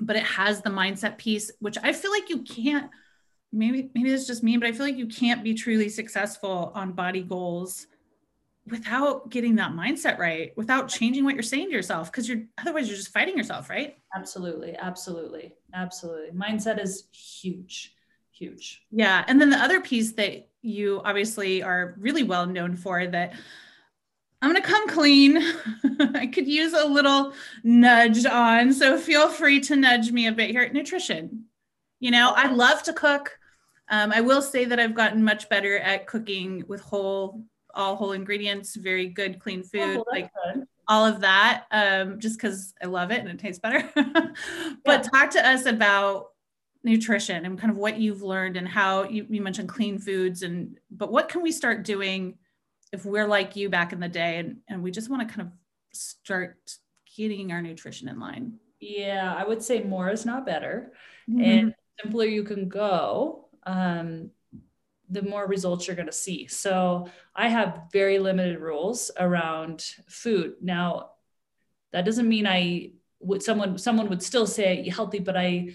[0.00, 2.90] But it has the mindset piece, which I feel like you can't
[3.52, 6.92] maybe maybe it's just me but i feel like you can't be truly successful on
[6.92, 7.86] body goals
[8.66, 12.88] without getting that mindset right without changing what you're saying to yourself because you're otherwise
[12.88, 17.94] you're just fighting yourself right absolutely absolutely absolutely mindset is huge
[18.30, 23.06] huge yeah and then the other piece that you obviously are really well known for
[23.06, 23.34] that
[24.40, 25.38] I'm going to come clean.
[26.14, 27.32] I could use a little
[27.64, 28.72] nudge on.
[28.72, 30.62] So feel free to nudge me a bit here.
[30.62, 31.46] At nutrition.
[31.98, 33.36] You know, I love to cook.
[33.88, 37.42] Um, I will say that I've gotten much better at cooking with whole,
[37.74, 40.64] all whole ingredients, very good, clean oh, food, oh, like good.
[40.86, 43.88] all of that, um, just because I love it and it tastes better.
[43.94, 44.34] but
[44.86, 45.02] yeah.
[45.02, 46.28] talk to us about
[46.88, 50.78] nutrition and kind of what you've learned and how you, you mentioned clean foods and
[50.90, 52.38] but what can we start doing
[52.92, 55.46] if we're like you back in the day and, and we just want to kind
[55.46, 55.52] of
[55.92, 56.72] start
[57.16, 58.54] getting our nutrition in line?
[58.80, 60.92] Yeah i would say more is not better
[61.28, 61.42] mm-hmm.
[61.42, 64.30] and simpler you can go um,
[65.10, 66.46] the more results you're going to see.
[66.46, 70.54] So i have very limited rules around food.
[70.62, 71.10] Now
[71.92, 75.72] that doesn't mean i would someone someone would still say healthy but i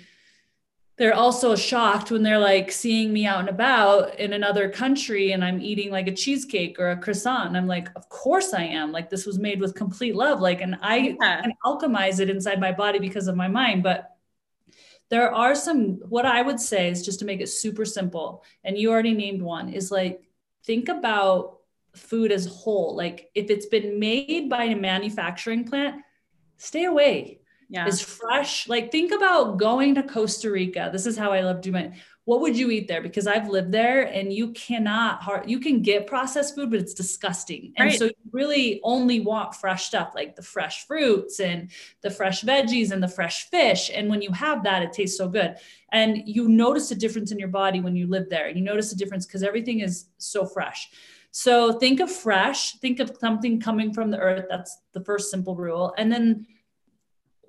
[0.96, 5.44] they're also shocked when they're like seeing me out and about in another country and
[5.44, 7.48] I'm eating like a cheesecake or a croissant.
[7.48, 8.92] And I'm like, of course I am.
[8.92, 10.40] Like this was made with complete love.
[10.40, 11.42] Like, and I yeah.
[11.42, 13.82] can alchemize it inside my body because of my mind.
[13.82, 14.12] But
[15.10, 18.44] there are some, what I would say is just to make it super simple.
[18.64, 20.30] And you already named one is like,
[20.64, 21.58] think about
[21.96, 22.96] food as whole.
[22.96, 26.04] Like if it's been made by a manufacturing plant,
[26.58, 27.40] stay away
[27.74, 27.88] yeah.
[27.88, 28.70] is fresh.
[28.70, 30.90] Like think about going to Costa Rica.
[30.92, 31.94] This is how I love doing it.
[32.26, 33.02] What would you eat there?
[33.02, 36.94] Because I've lived there and you cannot hard, you can get processed food, but it's
[36.94, 37.74] disgusting.
[37.76, 38.00] And right.
[38.00, 41.70] so you really only want fresh stuff like the fresh fruits and
[42.02, 43.92] the fresh veggies and the fresh fish.
[43.94, 45.56] And when you have that, it tastes so good.
[45.92, 48.48] And you notice a difference in your body when you live there.
[48.48, 50.90] And you notice a difference because everything is so fresh.
[51.32, 54.46] So think of fresh, think of something coming from the earth.
[54.50, 55.94] That's the first simple rule.
[55.98, 56.46] And then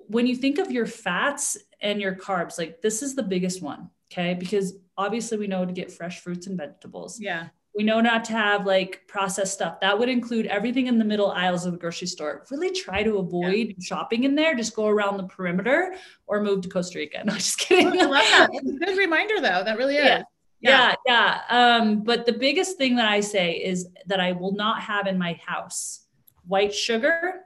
[0.07, 3.89] when you think of your fats and your carbs, like this is the biggest one.
[4.11, 4.33] Okay.
[4.33, 7.19] Because obviously we know to get fresh fruits and vegetables.
[7.19, 7.47] Yeah.
[7.75, 9.81] We know not to have like processed stuff.
[9.81, 12.45] That would include everything in the middle aisles of the grocery store.
[12.49, 13.73] Really try to avoid yeah.
[13.81, 14.55] shopping in there.
[14.55, 17.21] Just go around the perimeter or move to Costa Rica.
[17.25, 17.87] No, just kidding.
[17.99, 18.49] I love that.
[18.53, 19.63] It's a good reminder though.
[19.63, 20.05] That really is.
[20.05, 20.23] Yeah.
[20.61, 21.41] Yeah, yeah.
[21.49, 25.17] Um, but the biggest thing that I say is that I will not have in
[25.17, 26.05] my house
[26.47, 27.41] white sugar,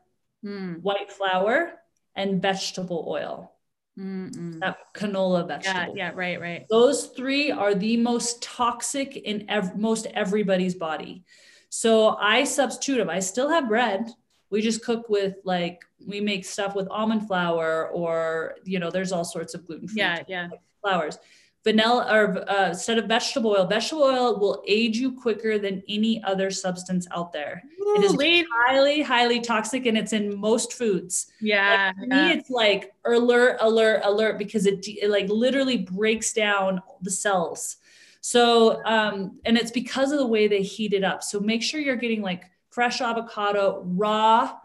[0.45, 0.81] mm.
[0.81, 1.73] white flour,
[2.19, 3.53] and vegetable oil.
[3.97, 4.59] Mm-mm.
[4.59, 5.95] That canola vegetable.
[5.97, 6.65] Yeah, yeah, right, right.
[6.69, 11.23] Those three are the most toxic in ev- most everybody's body.
[11.69, 13.09] So I substitute them.
[13.09, 14.07] I still have bread.
[14.49, 19.11] We just cook with like we make stuff with almond flour or you know there's
[19.11, 20.47] all sorts of gluten free yeah, yeah.
[20.81, 21.19] flours
[21.63, 23.65] vanilla or uh, instead of vegetable oil.
[23.65, 27.63] Vegetable oil will age you quicker than any other substance out there.
[27.81, 28.45] Ooh, it is lean.
[28.65, 31.27] highly highly toxic and it's in most foods.
[31.41, 32.27] Yeah, like, yeah.
[32.27, 37.77] me it's like alert alert alert because it, it like literally breaks down the cells.
[38.21, 41.23] So um and it's because of the way they heat it up.
[41.23, 44.58] So make sure you're getting like fresh avocado raw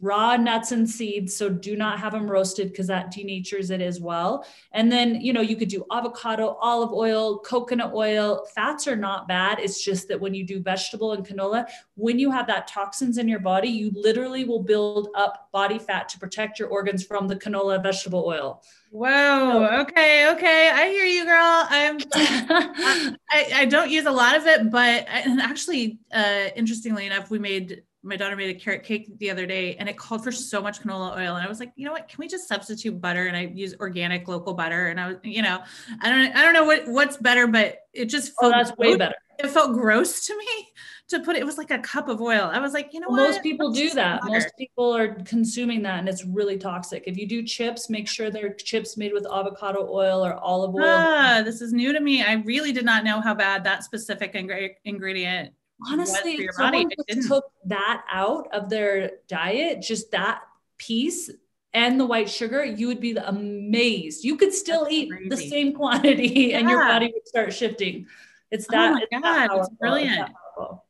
[0.00, 1.34] raw nuts and seeds.
[1.36, 4.46] So do not have them roasted because that denatures it as well.
[4.72, 8.46] And then, you know, you could do avocado, olive oil, coconut oil.
[8.54, 9.58] Fats are not bad.
[9.58, 13.26] It's just that when you do vegetable and canola, when you have that toxins in
[13.26, 17.36] your body, you literally will build up body fat to protect your organs from the
[17.36, 18.62] canola vegetable oil.
[18.90, 19.80] Whoa.
[19.80, 20.30] Okay.
[20.30, 20.70] Okay.
[20.72, 21.66] I hear you, girl.
[21.68, 21.98] I'm.
[23.30, 27.38] I, I don't use a lot of it, but and actually, uh, interestingly enough, we
[27.38, 30.60] made my daughter made a carrot cake the other day and it called for so
[30.60, 32.08] much canola oil and i was like you know what?
[32.08, 33.26] Can we just substitute butter?
[33.26, 35.62] And i use organic local butter and i was you know
[36.00, 38.76] i don't i don't know what what's better but it just oh, felt oh, that's
[38.78, 39.14] way better.
[39.38, 40.68] It felt gross to me
[41.08, 42.50] to put it, it was like a cup of oil.
[42.52, 44.20] I was like you know well, most people do that.
[44.20, 44.32] butter.
[44.32, 47.04] most people are consuming that and it's really toxic.
[47.06, 50.84] If you do chips make sure they're chips made with avocado oil or olive oil.
[50.84, 52.22] Ah, this is new to me.
[52.22, 55.52] I really did not know how bad that specific ingredient
[55.86, 56.90] honestly if someone
[57.26, 60.42] took that out of their diet just that
[60.78, 61.30] piece
[61.74, 64.24] and the white sugar you would be amazed.
[64.24, 65.28] You could still That's eat crazy.
[65.28, 66.58] the same quantity yeah.
[66.58, 68.06] and your body would start shifting.
[68.50, 70.30] It's oh that oh my it's God, it's brilliant.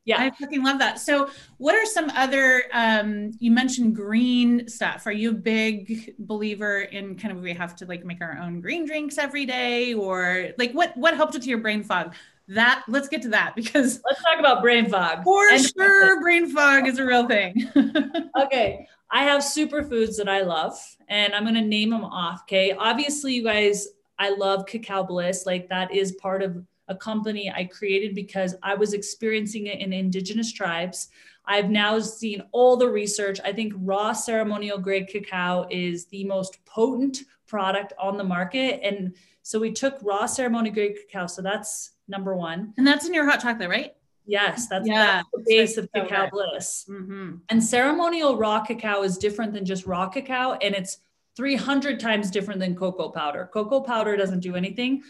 [0.05, 0.21] yeah.
[0.21, 1.01] I fucking love that.
[1.01, 5.07] So what are some other um you mentioned green stuff.
[5.07, 8.61] Are you a big believer in kind of we have to like make our own
[8.61, 12.15] green drinks every day or like what what helped with your brain fog
[12.49, 15.23] that let's get to that because let's talk about brain fog.
[15.25, 17.71] For and sure, brain fog is a real thing.
[18.41, 18.87] okay.
[19.11, 22.43] I have superfoods that I love and I'm going to name them off.
[22.43, 22.73] Okay.
[22.73, 25.47] Obviously, you guys, I love Cacao Bliss.
[25.47, 29.93] Like that is part of a company I created because I was experiencing it in
[29.93, 31.09] indigenous tribes.
[31.45, 33.41] I've now seen all the research.
[33.45, 38.81] I think raw ceremonial grade cacao is the most potent product on the market.
[38.83, 41.27] And so we took raw ceremonial grade cacao.
[41.27, 42.75] So that's number one.
[42.77, 43.95] And that's in your hot chocolate, right?
[44.27, 46.85] Yes, that's, yeah, that's the base of cacao so bliss.
[46.89, 47.37] Mm-hmm.
[47.49, 50.99] And ceremonial raw cacao is different than just raw cacao, and it's
[51.37, 53.49] 300 times different than cocoa powder.
[53.53, 55.03] Cocoa powder doesn't do anything.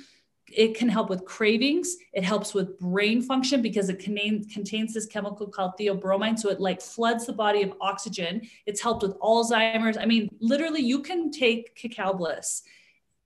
[0.52, 1.96] It can help with cravings.
[2.12, 6.38] It helps with brain function because it contains contains this chemical called theobromine.
[6.38, 8.42] So it like floods the body of oxygen.
[8.66, 9.96] It's helped with Alzheimer's.
[9.96, 12.62] I mean, literally, you can take cacao bliss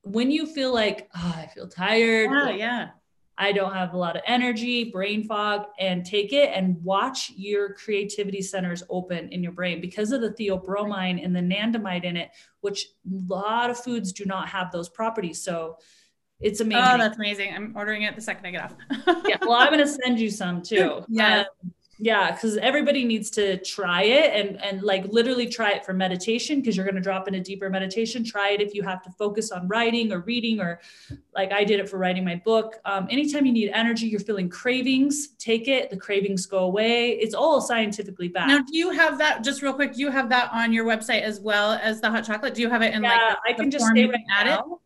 [0.02, 2.30] when you feel like, oh, I feel tired.
[2.30, 2.88] Yeah, yeah.
[3.38, 7.74] I don't have a lot of energy, brain fog, and take it and watch your
[7.74, 12.30] creativity centers open in your brain because of the theobromine and the anandamide in it,
[12.60, 15.42] which a lot of foods do not have those properties.
[15.42, 15.78] So
[16.40, 16.84] it's amazing.
[16.84, 17.54] Oh, that's amazing.
[17.54, 18.74] I'm ordering it the second I get off.
[19.26, 19.38] yeah.
[19.40, 21.04] Well, I'm going to send you some too.
[21.08, 21.44] Yeah.
[21.62, 25.92] Um, yeah because everybody needs to try it and and like literally try it for
[25.92, 28.24] meditation because you're going to drop into deeper meditation.
[28.24, 30.80] Try it if you have to focus on writing or reading or
[31.34, 32.76] like i did it for writing my book.
[32.84, 35.90] Um, anytime you need energy you're feeling cravings take it.
[35.90, 37.10] The cravings go away.
[37.10, 38.48] It's all scientifically backed.
[38.48, 41.22] Now do you have that just real quick do you have that on your website
[41.22, 42.54] as well as the hot chocolate?
[42.54, 44.80] Do you have it in yeah, like i can just say right now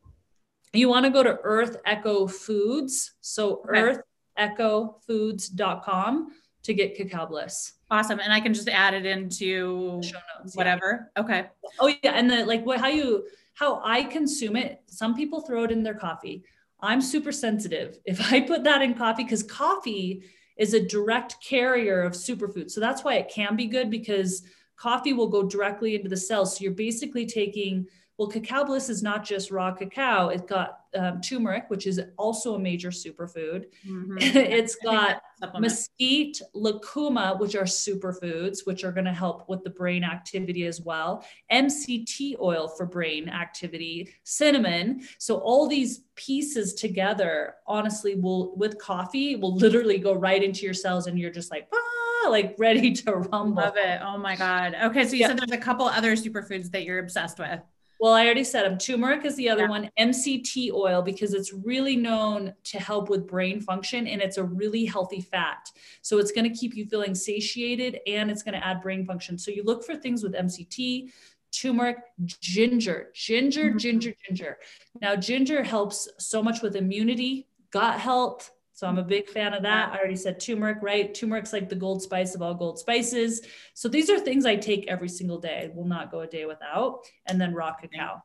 [0.77, 3.13] you want to go to earth echo foods.
[3.21, 3.99] So okay.
[4.39, 6.33] earthechofoods.com
[6.67, 7.75] to get cacao bliss.
[7.91, 8.19] Awesome.
[8.19, 11.11] And I can just add it into show notes, whatever.
[11.17, 11.23] Yeah.
[11.23, 11.47] Okay.
[11.79, 12.13] Oh yeah.
[12.13, 13.25] And the like what how you
[13.55, 16.45] how I consume it, some people throw it in their coffee.
[16.81, 17.99] I'm super sensitive.
[18.05, 20.25] If I put that in coffee, because coffee
[20.57, 22.71] is a direct carrier of superfood.
[22.71, 24.43] So that's why it can be good because
[24.77, 26.57] coffee will go directly into the cells.
[26.57, 27.87] So you're basically taking
[28.19, 30.29] well, cacao bliss is not just raw cacao.
[30.29, 33.67] It's got um, turmeric, which is also a major superfood.
[33.87, 34.17] Mm-hmm.
[34.21, 35.21] it's got
[35.59, 40.81] mesquite, lucuma, which are superfoods, which are going to help with the brain activity as
[40.81, 41.27] well.
[41.53, 45.03] MCT oil for brain activity, cinnamon.
[45.19, 50.75] So all these pieces together, honestly, will with coffee will literally go right into your
[50.75, 51.69] cells, and you're just like.
[51.75, 51.81] Ah!
[52.29, 53.63] like ready to rumble.
[53.63, 54.01] Love it.
[54.03, 54.75] Oh my God.
[54.87, 55.05] Okay.
[55.07, 55.29] So you yeah.
[55.29, 57.61] said there's a couple other superfoods that you're obsessed with.
[57.99, 58.79] Well, I already said them.
[58.79, 59.69] Turmeric is the other yeah.
[59.69, 59.91] one.
[59.99, 64.85] MCT oil, because it's really known to help with brain function and it's a really
[64.85, 65.71] healthy fat.
[66.03, 69.39] So it's going to keep you feeling satiated and it's going to add brain function.
[69.39, 71.11] So you look for things with MCT,
[71.53, 71.99] turmeric,
[72.41, 73.79] ginger, ginger, mm-hmm.
[73.79, 74.59] ginger, ginger.
[75.01, 79.63] Now, ginger helps so much with immunity, gut health, so I'm a big fan of
[79.63, 79.91] that.
[79.95, 81.15] I already said turmeric, right?
[81.15, 83.41] Turmeric's like the gold spice of all gold spices.
[83.73, 85.71] So these are things I take every single day.
[85.73, 87.01] I will not go a day without.
[87.25, 88.23] And then raw cacao.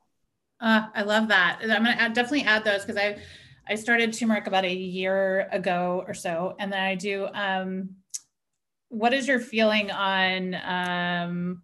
[0.60, 1.60] Uh, I love that.
[1.62, 3.20] I'm gonna add, definitely add those because I
[3.66, 7.30] I started turmeric about a year ago or so, and then I do.
[7.34, 7.92] Um,
[8.90, 11.64] what is your feeling on um,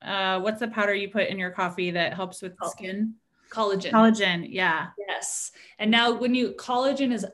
[0.00, 3.14] uh, what's the powder you put in your coffee that helps with the skin?
[3.50, 3.90] Collagen.
[3.90, 4.90] Collagen, yeah.
[5.08, 5.50] Yes.
[5.80, 7.26] And now when you collagen is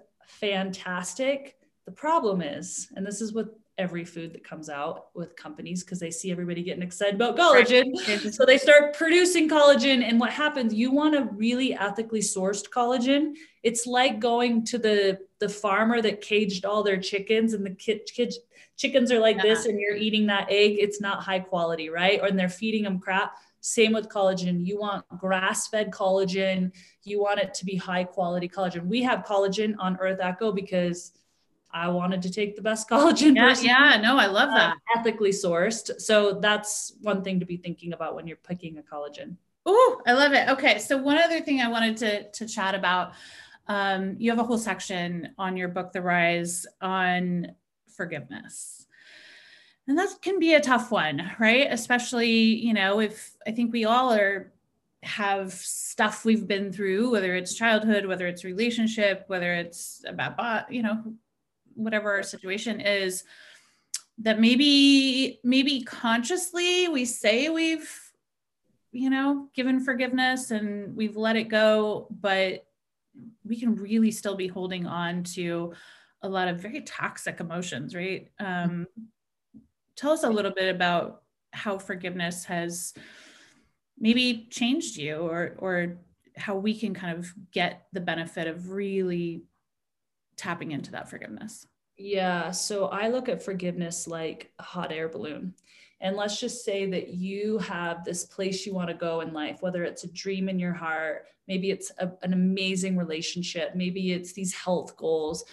[0.50, 1.56] fantastic.
[1.86, 5.98] The problem is, and this is what every food that comes out with companies because
[5.98, 8.32] they see everybody getting excited about collagen.
[8.32, 10.02] so they start producing collagen.
[10.02, 13.34] And what happens, you want a really ethically sourced collagen.
[13.62, 18.02] It's like going to the, the farmer that caged all their chickens and the kid,
[18.06, 18.32] kid
[18.76, 19.42] chickens are like yeah.
[19.42, 20.76] this and you're eating that egg.
[20.78, 22.20] It's not high quality, right?
[22.20, 23.34] Or and they're feeding them crap.
[23.64, 24.62] Same with collagen.
[24.62, 26.70] You want grass fed collagen.
[27.02, 28.86] You want it to be high quality collagen.
[28.86, 31.12] We have collagen on Earth Echo because
[31.72, 33.36] I wanted to take the best collagen.
[33.36, 34.74] Yeah, yeah, no, I love that.
[34.74, 35.98] Uh, ethically sourced.
[35.98, 39.36] So that's one thing to be thinking about when you're picking a collagen.
[39.64, 40.46] Oh, I love it.
[40.50, 43.12] Okay, so one other thing I wanted to to chat about.
[43.66, 47.52] Um, you have a whole section on your book, The Rise, on
[47.96, 48.84] forgiveness
[49.86, 51.66] and that can be a tough one right?
[51.70, 54.52] Especially you know if i think we all are
[55.02, 60.82] have stuff we've been through whether it's childhood whether it's relationship whether it's about you
[60.82, 61.14] know
[61.74, 63.24] whatever our situation is
[64.18, 68.12] that maybe maybe consciously we say we've
[68.92, 72.64] you know given forgiveness and we've let it go but
[73.44, 75.72] we can really still be holding on to
[76.22, 78.30] a lot of very toxic emotions right?
[78.40, 78.86] Um,
[79.96, 82.94] tell us a little bit about how forgiveness has
[83.98, 85.98] maybe changed you or or
[86.36, 89.44] how we can kind of get the benefit of really
[90.36, 91.66] tapping into that forgiveness.
[91.96, 95.54] Yeah so i look at forgiveness like a hot air balloon.
[96.00, 99.58] And let's just say that you have this place you want to go in life
[99.60, 104.32] whether it's a dream in your heart maybe it's a, an amazing relationship maybe it's
[104.32, 105.44] these health goals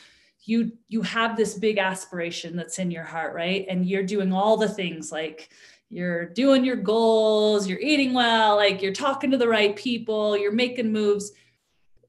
[0.43, 3.65] you you have this big aspiration that's in your heart right?
[3.69, 5.49] And you're doing all the things like
[5.89, 10.51] you're doing your goals you're eating well like you're talking to the right people you're
[10.51, 11.31] making moves.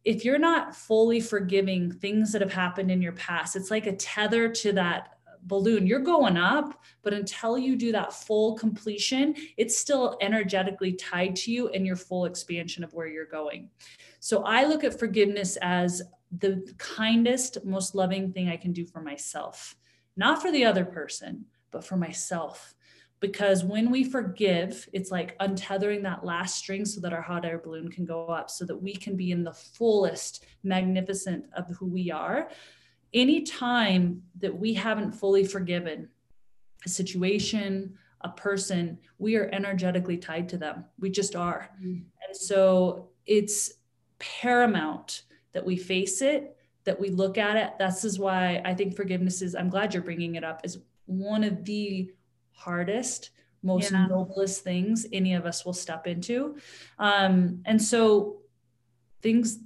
[0.04, 3.96] If you're not fully forgiving things that have happened in your past it's like a
[3.96, 5.08] tether to that
[5.44, 5.88] balloon.
[5.88, 11.52] You're going up but until you do that full completion it's still energetically tied to
[11.52, 13.68] you and your full expansion of where you're going.
[14.20, 16.00] So i look at forgiveness as
[16.38, 19.76] the kindest, most loving thing I can do for myself,
[20.16, 22.74] not for the other person, but for myself.
[23.22, 27.58] because when we forgive, it's like untethering that last string so that our hot air
[27.58, 31.86] balloon can go up so that we can be in the fullest magnificent of who
[31.86, 32.50] we are.
[33.14, 36.08] Any time that we haven't fully forgiven
[36.84, 40.84] a situation, a person, we are energetically tied to them.
[40.98, 41.70] We just are.
[41.78, 42.00] Mm-hmm.
[42.26, 43.74] And so it's
[44.18, 45.22] paramount
[45.52, 47.72] that we face it, that we look at it.
[47.78, 51.44] This is why I think forgiveness is, I'm glad you're bringing it up, is one
[51.44, 52.10] of the
[52.52, 53.30] hardest,
[53.62, 54.06] most yeah.
[54.06, 56.56] noblest things any of us will step into.
[56.98, 58.38] Um, and so
[59.20, 59.58] things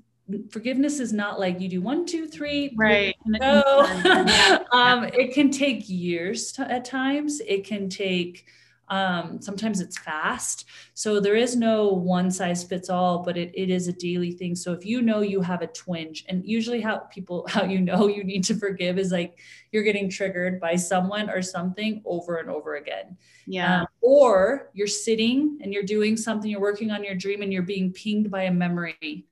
[0.50, 3.62] forgiveness is not like you do one two three right No,
[4.72, 8.46] um, it can take years to, at times it can take
[8.88, 10.66] um, sometimes it's fast.
[10.94, 14.54] So there is no one size fits all, but it, it is a daily thing.
[14.54, 18.08] So if you know you have a twinge, and usually how people, how you know
[18.08, 19.38] you need to forgive is like
[19.72, 23.16] you're getting triggered by someone or something over and over again.
[23.46, 23.80] Yeah.
[23.80, 27.62] Um, or you're sitting and you're doing something, you're working on your dream and you're
[27.62, 29.26] being pinged by a memory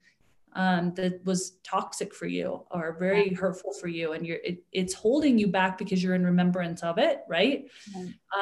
[0.55, 4.13] um, that was toxic for you or very hurtful for you.
[4.13, 7.69] And you're it, it's holding you back because you're in remembrance of it right.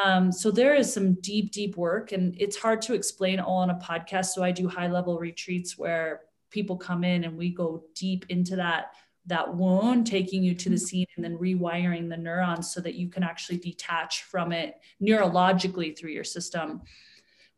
[0.03, 3.71] Um, so there is some deep deep work and it's hard to explain all on
[3.71, 4.27] a podcast.
[4.27, 8.55] So i do high level retreats where people come in and we go deep into
[8.55, 8.93] that
[9.25, 10.85] that wound taking you to the mm-hmm.
[10.85, 15.97] scene and then rewiring the neurons so that you can actually detach from it neurologically
[15.97, 16.81] through your system.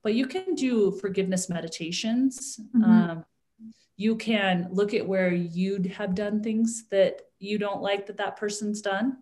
[0.04, 2.84] But you can do forgiveness meditations mm-hmm.
[2.84, 3.26] um,
[3.98, 8.38] you can look at where you'd have done things that you don't like that that
[8.38, 9.18] person's done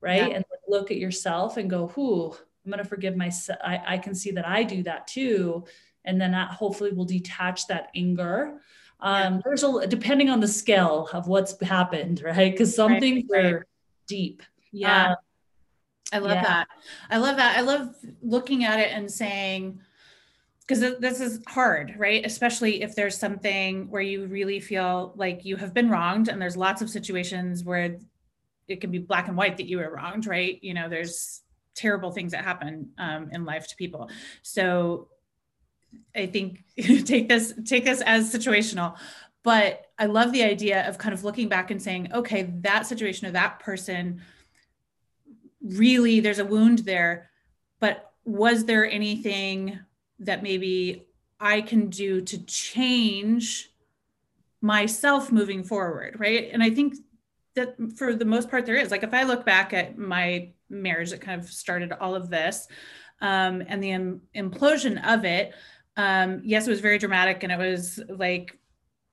[0.00, 0.36] right yeah.
[0.36, 2.30] and look at yourself and go whoo
[2.64, 5.64] i'm going to forgive myself I, I can see that i do that too
[6.04, 8.60] and then that hopefully will detach that anger
[9.02, 9.40] um, yeah.
[9.44, 13.44] there's a depending on the scale of what's happened right because some right, things right.
[13.46, 13.66] are
[14.06, 15.16] deep yeah um,
[16.12, 16.42] i love yeah.
[16.42, 16.68] that
[17.10, 19.80] i love that i love looking at it and saying
[20.70, 22.24] because this is hard, right?
[22.24, 26.56] Especially if there's something where you really feel like you have been wronged, and there's
[26.56, 27.96] lots of situations where
[28.68, 30.60] it can be black and white that you were wronged, right?
[30.62, 31.40] You know, there's
[31.74, 34.10] terrible things that happen um, in life to people.
[34.42, 35.08] So
[36.14, 36.62] I think
[37.04, 38.96] take this take this as situational,
[39.42, 43.26] but I love the idea of kind of looking back and saying, okay, that situation
[43.26, 44.22] or that person
[45.60, 47.28] really there's a wound there,
[47.80, 49.80] but was there anything
[50.20, 51.06] that maybe
[51.38, 53.70] I can do to change
[54.60, 56.50] myself moving forward, right?
[56.52, 56.96] And I think
[57.54, 58.90] that for the most part there is.
[58.90, 62.68] Like if I look back at my marriage that kind of started all of this
[63.20, 65.54] um, and the Im- implosion of it,
[65.96, 68.58] um, yes, it was very dramatic and it was like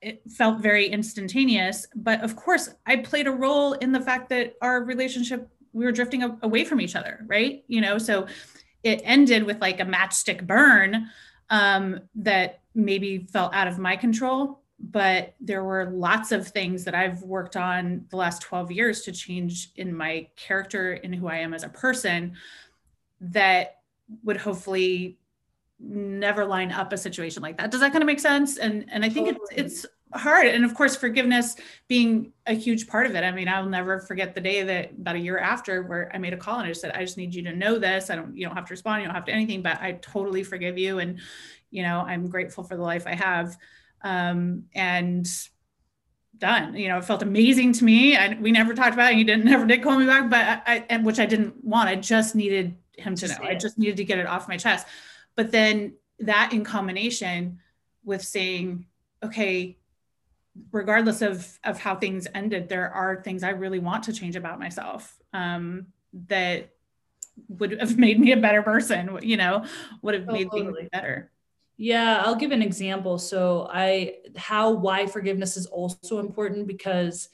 [0.02, 1.88] it felt very instantaneous.
[1.96, 5.92] But of course, I played a role in the fact that our relationship we were
[5.92, 7.64] drifting away from each other, right?
[7.68, 8.28] You know, so
[8.88, 11.10] it ended with like a matchstick burn
[11.50, 16.94] um, that maybe felt out of my control but there were lots of things that
[16.94, 21.38] I've worked on the last 12 years to change in my character and who I
[21.38, 22.34] am as a person
[23.20, 23.80] that
[24.24, 25.18] would hopefully
[25.80, 27.72] never line up a situation like that.
[27.72, 28.58] Does that kind of make sense?
[28.58, 29.46] And and I think totally.
[29.56, 30.48] it's it's hard.
[30.48, 31.56] And of course forgiveness
[31.88, 33.24] being a huge part of it.
[33.24, 36.34] I mean i'll never forget the day that about a year after where i made
[36.34, 38.10] a call and i just said i just need you to know this.
[38.10, 39.02] I don't you don't have to respond.
[39.02, 41.00] You don't have to anything but i totally forgive you.
[41.00, 41.20] And
[41.72, 43.58] you know i'm grateful for the life i have.
[44.02, 45.28] Um, and
[46.38, 46.76] done.
[46.76, 48.16] You know it felt amazing to me.
[48.16, 49.18] I, we never talked about it.
[49.18, 51.90] He didn't never did call me back but I, I which i didn't want.
[51.90, 53.38] I just needed him to know.
[53.44, 54.88] i just needed to get it off my chest.
[55.36, 57.60] But then that in combination
[58.04, 58.86] with saying
[59.24, 59.78] okay
[60.72, 64.60] regardless of of how things ended there are things i really want to change about
[64.60, 65.88] myself um,
[66.28, 66.72] that
[67.48, 69.66] would have made me a better person you know
[70.02, 71.32] would have made things better.
[71.78, 73.18] Yeah i'll give an example.
[73.18, 77.30] So i how why forgiveness is also important because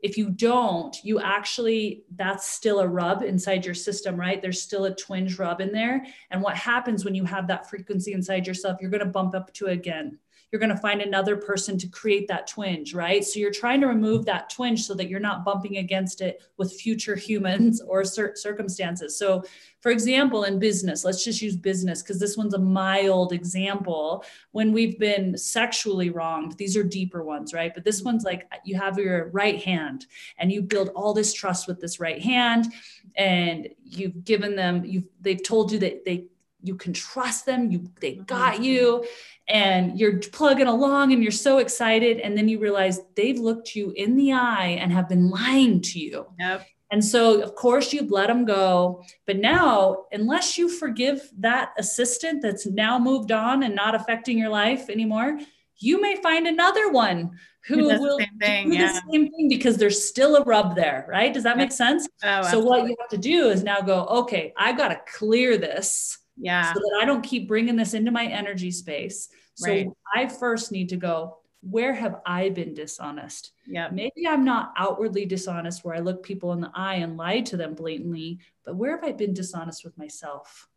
[0.00, 4.40] if you don't you actually that's still a rub inside your system right?
[4.40, 6.06] There's still a twinge rub in there.
[6.30, 9.52] And what happens when you have that frequency inside yourself you're going to bump up
[9.54, 10.18] to again
[10.50, 13.24] you're going to find another person to create that twinge, right?
[13.24, 16.72] So you're trying to remove that twinge so that you're not bumping against it with
[16.72, 19.18] future humans or cir- circumstances.
[19.18, 19.44] So,
[19.80, 24.24] for example, in business, let's just use business because this one's a mild example.
[24.52, 27.72] When we've been sexually wronged, these are deeper ones, right?
[27.72, 30.06] But this one's like you have your right hand
[30.38, 32.72] and you build all this trust with this right hand
[33.16, 36.26] and you've given them you've they've told you that they
[36.62, 38.24] you can trust them you they mm-hmm.
[38.24, 39.04] got you
[39.48, 43.92] and you're plugging along and you're so excited and then you realize they've looked you
[43.92, 46.66] in the eye and have been lying to you yep.
[46.90, 49.04] And so, of course, you've let them go.
[49.26, 54.48] But now, unless you forgive that assistant that's now moved on and not affecting your
[54.48, 55.38] life anymore,
[55.80, 58.92] you may find another one who will thing, do yeah.
[58.92, 61.32] the same thing because there's still a rub there, right?
[61.34, 62.08] Does that make sense?
[62.22, 65.58] Oh, so what you have to do is now go, okay, I've got to clear
[65.58, 66.18] this.
[66.40, 66.72] Yeah.
[66.72, 69.28] So that I don't keep bringing this into my energy space.
[69.54, 69.88] So right.
[70.14, 73.52] I first need to go, where have I been dishonest?
[73.66, 73.88] Yeah.
[73.90, 77.56] Maybe I'm not outwardly dishonest where I look people in the eye and lie to
[77.56, 80.68] them blatantly, but where have I been dishonest with myself?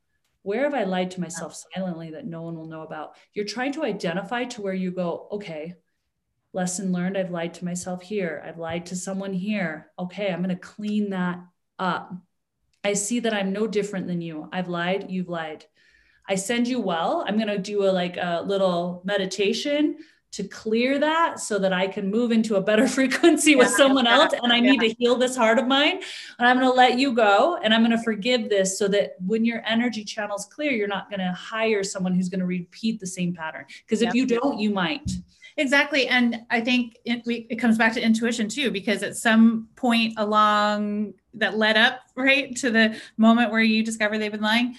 [0.41, 3.15] Where have I lied to myself silently that no one will know about?
[3.35, 5.75] You're trying to identify to where you go, okay,
[6.51, 7.15] lesson learned.
[7.15, 8.43] I've lied to myself here.
[8.43, 9.91] I've lied to someone here.
[9.99, 11.39] Okay, I'm going to clean that
[11.77, 12.11] up.
[12.83, 14.49] I see that I'm no different than you.
[14.51, 15.65] I've lied, you've lied.
[16.27, 17.25] I send you well.
[17.27, 19.97] I'm going to do a like a little meditation
[20.31, 24.33] to clear that so that I can move into a better frequency with someone else.
[24.41, 24.71] And I yeah.
[24.71, 25.99] need to heal this heart of mine.
[26.39, 29.15] And I'm going to let you go and I'm going to forgive this so that
[29.25, 32.99] when your energy channel's clear, you're not going to hire someone who's going to repeat
[32.99, 33.65] the same pattern.
[33.85, 35.11] Because if you don't, you might.
[35.57, 36.07] Exactly.
[36.07, 40.13] And I think it, we, it comes back to intuition too, because at some point
[40.15, 44.75] along that led up right to the moment where you discover they've been lying,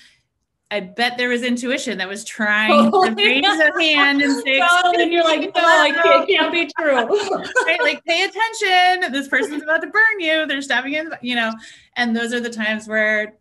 [0.72, 4.58] I bet there was intuition that was trying oh, to raise a hand and say,
[4.58, 6.94] no, and you're like, no, like, it can't be true.
[7.66, 7.78] right?
[7.82, 9.12] Like, pay attention.
[9.12, 10.46] This person's about to burn you.
[10.46, 11.52] They're stabbing in, you know,
[11.96, 13.34] and those are the times where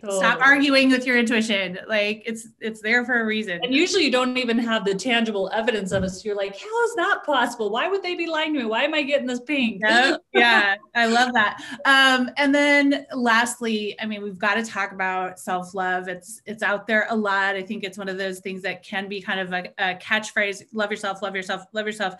[0.00, 0.18] Totally.
[0.18, 1.78] Stop arguing with your intuition.
[1.86, 3.60] Like it's it's there for a reason.
[3.62, 6.10] And usually you don't even have the tangible evidence of it.
[6.10, 7.70] So you're like, how is that possible?
[7.70, 8.64] Why would they be lying to me?
[8.66, 9.80] Why am I getting this pink?
[9.84, 11.62] Yeah, yeah I love that.
[11.84, 16.08] Um, and then lastly, I mean, we've got to talk about self-love.
[16.08, 17.56] It's it's out there a lot.
[17.56, 20.64] I think it's one of those things that can be kind of a, a catchphrase:
[20.72, 22.14] love yourself, love yourself, love yourself.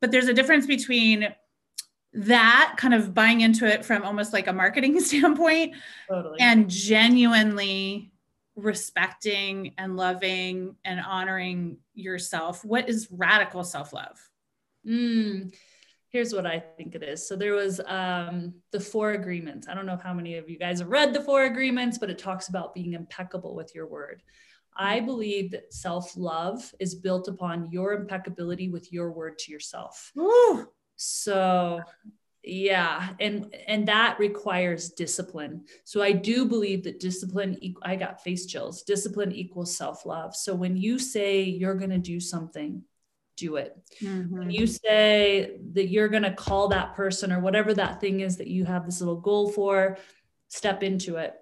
[0.00, 1.32] But there's a difference between
[2.14, 5.74] that kind of buying into it from almost like a marketing standpoint
[6.08, 6.38] totally.
[6.40, 8.12] and genuinely
[8.54, 14.18] respecting and loving and honoring yourself what is radical self-love
[14.86, 15.54] mm,
[16.10, 19.86] here's what i think it is so there was um, the four agreements i don't
[19.86, 22.74] know how many of you guys have read the four agreements but it talks about
[22.74, 24.22] being impeccable with your word
[24.74, 30.12] I believe that self love is built upon your impeccability with your word to yourself.
[30.18, 30.66] Ooh.
[30.96, 31.80] So
[32.44, 35.64] yeah and and that requires discipline.
[35.84, 38.82] So i do believe that discipline i got face chills.
[38.82, 40.34] Discipline equals self-love.
[40.34, 42.82] So when you say you're going to do something
[43.36, 43.76] do it.
[44.02, 44.38] Mm-hmm.
[44.38, 48.36] when you say that you're going to call that person or whatever that thing is
[48.36, 49.96] that you have this little goal for
[50.48, 51.34] step into it.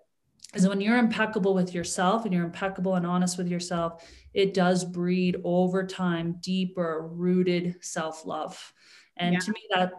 [0.46, 4.84] Because when you're impeccable with yourself and you're impeccable and honest with yourself it does
[4.84, 8.72] breed over time deeper rooted self-love
[9.16, 9.38] and yeah.
[9.40, 9.92] to me, that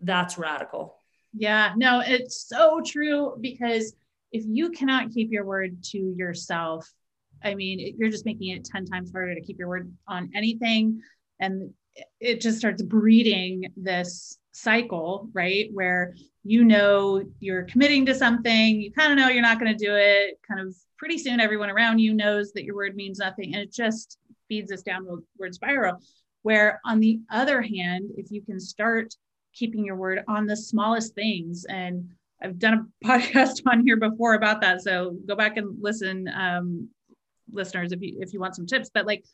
[0.00, 0.96] that's radical.
[1.32, 3.94] Yeah, no, it's so true because
[4.32, 6.90] if you cannot keep your word to yourself,
[7.42, 11.00] I mean, you're just making it 10 times harder to keep your word on anything.
[11.40, 11.72] And
[12.20, 15.68] it just starts breeding this cycle, right?
[15.72, 19.84] Where you know you're committing to something, you kind of know you're not going to
[19.84, 20.38] do it.
[20.46, 23.54] Kind of pretty soon, everyone around you knows that your word means nothing.
[23.54, 25.98] And it just feeds this downward spiral.
[26.48, 29.14] Where on the other hand, if you can start
[29.52, 32.08] keeping your word on the smallest things, and
[32.42, 36.88] I've done a podcast on here before about that, so go back and listen, um,
[37.52, 38.88] listeners, if you if you want some tips.
[38.88, 39.26] But like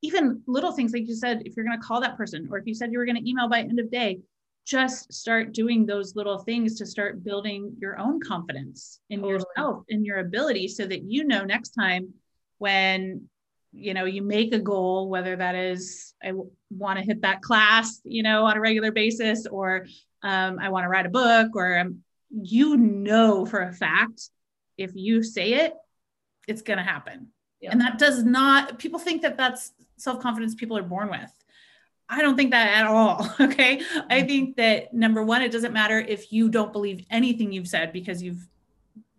[0.00, 2.66] even little things, like you said, if you're going to call that person, or if
[2.66, 4.20] you said you were going to email by end of day,
[4.64, 9.34] just start doing those little things to start building your own confidence in totally.
[9.34, 12.14] yourself in your ability so that you know next time
[12.56, 13.28] when
[13.72, 16.32] you know you make a goal whether that is i
[16.70, 19.86] want to hit that class you know on a regular basis or
[20.22, 21.98] um, i want to write a book or um,
[22.30, 24.30] you know for a fact
[24.76, 25.74] if you say it
[26.48, 27.28] it's going to happen
[27.70, 31.30] and that does not people think that that's self-confidence people are born with.
[32.08, 33.80] I don't think that at all okay?
[34.10, 34.26] I mm-hmm.
[34.26, 38.22] think that number one it doesn't matter if you don't believe anything you've said because
[38.22, 38.46] you've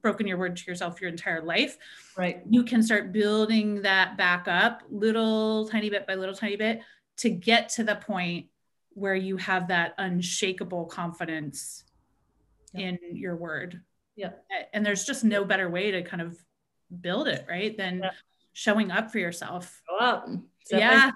[0.04, 1.78] broken your word to yourself your entire life
[2.16, 2.42] right.
[2.48, 6.82] you can start building that back up little tiny bit by little tiny bit
[7.18, 8.46] to get to the point
[8.90, 11.84] where you have that unshakable confidence
[12.74, 13.00] yep.
[13.02, 13.82] in your word.
[14.16, 14.32] Yeah
[14.74, 16.38] and there's just no better way to kind of
[17.02, 18.14] build it right than yep.
[18.52, 19.82] showing up for yourself.
[19.88, 20.28] Go up
[20.72, 21.12] yeah.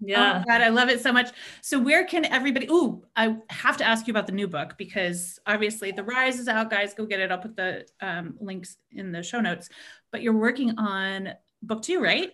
[0.00, 0.42] Yeah.
[0.42, 1.30] Oh God, I love it so much.
[1.62, 5.38] So where can everybody ooh, I have to ask you about the new book because
[5.46, 6.94] obviously the rise is out, guys.
[6.94, 7.30] Go get it.
[7.30, 9.68] I'll put the um, links in the show notes.
[10.12, 11.30] But you're working on
[11.62, 12.32] book two, right?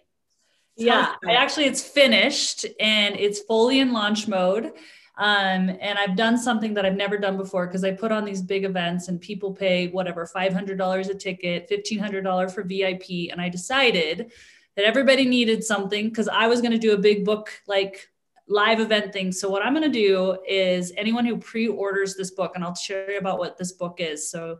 [0.76, 4.72] yeah, I actually it's finished and it's fully in launch mode.
[5.18, 8.40] Um, and I've done something that I've never done before because I put on these
[8.40, 13.30] big events and people pay whatever $500 a ticket, $1,500 for VIP.
[13.30, 14.32] And I decided
[14.77, 18.09] that everybody needed something because I was going to do a big book like
[18.49, 19.33] live event thing.
[19.33, 23.11] So what I'm going to do is anyone who pre-orders this book, and I'll share
[23.11, 24.31] you about what this book is.
[24.31, 24.59] So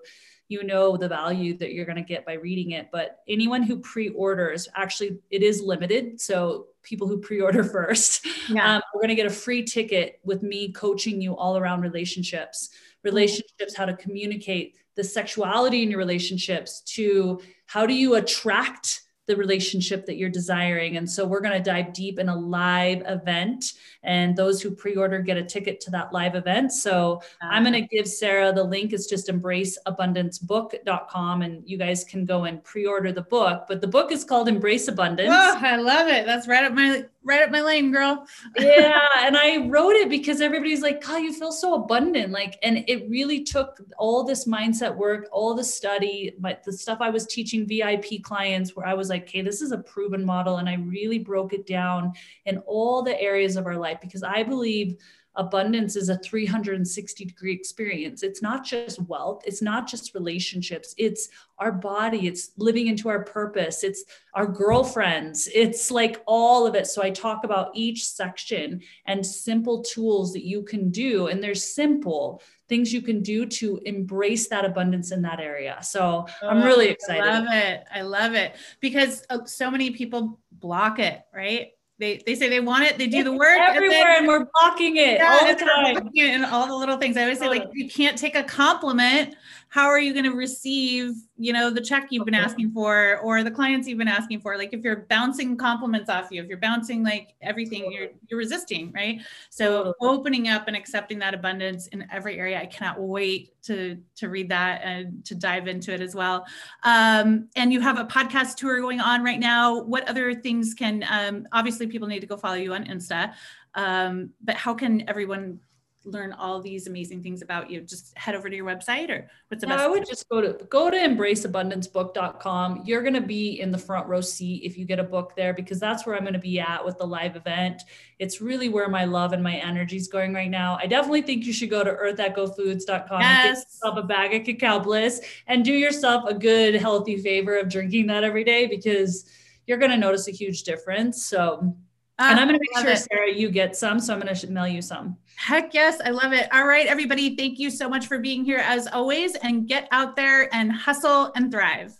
[0.53, 2.91] you know the value that you're going to get by reading it.
[2.93, 6.21] But anyone who pre-orders, actually, it is limited.
[6.21, 8.77] So people who pre-order first, yeah.
[8.77, 12.71] um, we're going to get a free ticket with me coaching you all around relationships,
[13.03, 19.01] relationships, how to communicate the sexuality in your relationships to how do you attract
[19.33, 20.99] the relationship that you're desiring.
[20.99, 23.73] And so we're going to dive deep in a live event.
[24.03, 26.71] And those who pre order get a ticket to that live event.
[26.73, 28.93] So I'm going to give Sarah the link.
[28.93, 31.41] It's just embraceabundancebook.com.
[31.41, 33.65] And you guys can go and pre order the book.
[33.69, 35.31] But the book is called Embrace Abundance.
[35.33, 36.27] Oh, I love it.
[36.27, 38.27] That's right up my right up my lane, girl.
[38.59, 39.07] yeah.
[39.19, 42.33] And I wrote it because everybody's like, God, you feel so abundant.
[42.33, 46.99] Like, and it really took all this mindset work, all the study, but the stuff
[47.01, 50.59] I was teaching VIP clients where I was like, okay, this is a proven model.
[50.59, 52.13] And I really broke it down
[52.47, 54.97] in all the areas of our life because I believe
[55.35, 58.23] abundance is a 360 degree experience.
[58.23, 61.29] It's not just wealth, it's not just relationships, it's
[61.59, 64.05] our body, it's living into our purpose, it's
[64.35, 66.87] our girlfriends, it's like all of it.
[66.87, 71.29] So I talk about each section and simple tools that you can do.
[71.29, 75.79] And there's simple things you can do to embrace that abundance in that area.
[75.83, 77.23] So oh, I'm really excited.
[77.23, 77.85] I love it.
[77.95, 81.73] I love it because uh, so many people block it, right?
[82.03, 84.47] They they say they want it, they do the work everywhere, and, then, and we're
[84.55, 86.11] blocking it yeah, all the time.
[86.19, 87.17] And all the little things.
[87.17, 89.37] I always say, like, you can't take a compliment
[89.73, 93.43] how are you going to receive you know the check you've been asking for or
[93.43, 94.59] the clients you've been asking for?
[94.59, 98.93] Like if you're bouncing compliments off you if you're bouncing like everything you're you're resisting
[98.93, 99.23] right?
[99.49, 104.29] So opening up and accepting that abundance in every area i cannot wait to to
[104.29, 106.45] read that and to dive into it as well.
[106.83, 109.81] Um, and you have a podcast tour going on right now.
[109.81, 113.33] What other things can um, obviously people need to go follow you on insta
[113.75, 115.59] um, but how can everyone
[116.05, 119.61] learn all these amazing things about you just head over to your website or what's
[119.61, 123.71] the best i would just go to go to embraceabundancebook.com you're going to be in
[123.71, 126.33] the front row seat if you get a book there because that's where i'm going
[126.33, 127.83] to be at with the live event.
[128.19, 130.79] It's really where my love and my energy is going right now.
[130.81, 133.45] I definitely think you should go to earthechofoods.com yes.
[133.45, 137.69] get yourself a bag of cacao bliss and do yourself a good healthy favor of
[137.69, 139.27] drinking that every day because
[139.67, 141.25] you're going to notice a huge difference.
[141.25, 141.77] So
[142.19, 142.99] uh, and I'm going to make sure, it.
[142.99, 143.99] Sarah, you get some.
[143.99, 145.17] So I'm going to mail you some.
[145.37, 146.01] Heck yes.
[146.05, 146.53] I love it.
[146.53, 147.37] All right, everybody.
[147.37, 149.35] Thank you so much for being here as always.
[149.37, 151.99] And get out there and hustle and thrive.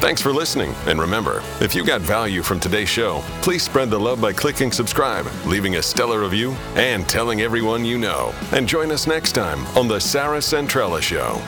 [0.00, 0.74] Thanks for listening.
[0.86, 4.72] And remember, if you got value from today's show, please spread the love by clicking
[4.72, 8.34] subscribe, leaving a stellar review, and telling everyone you know.
[8.52, 11.40] And join us next time on The Sarah Centrella Show.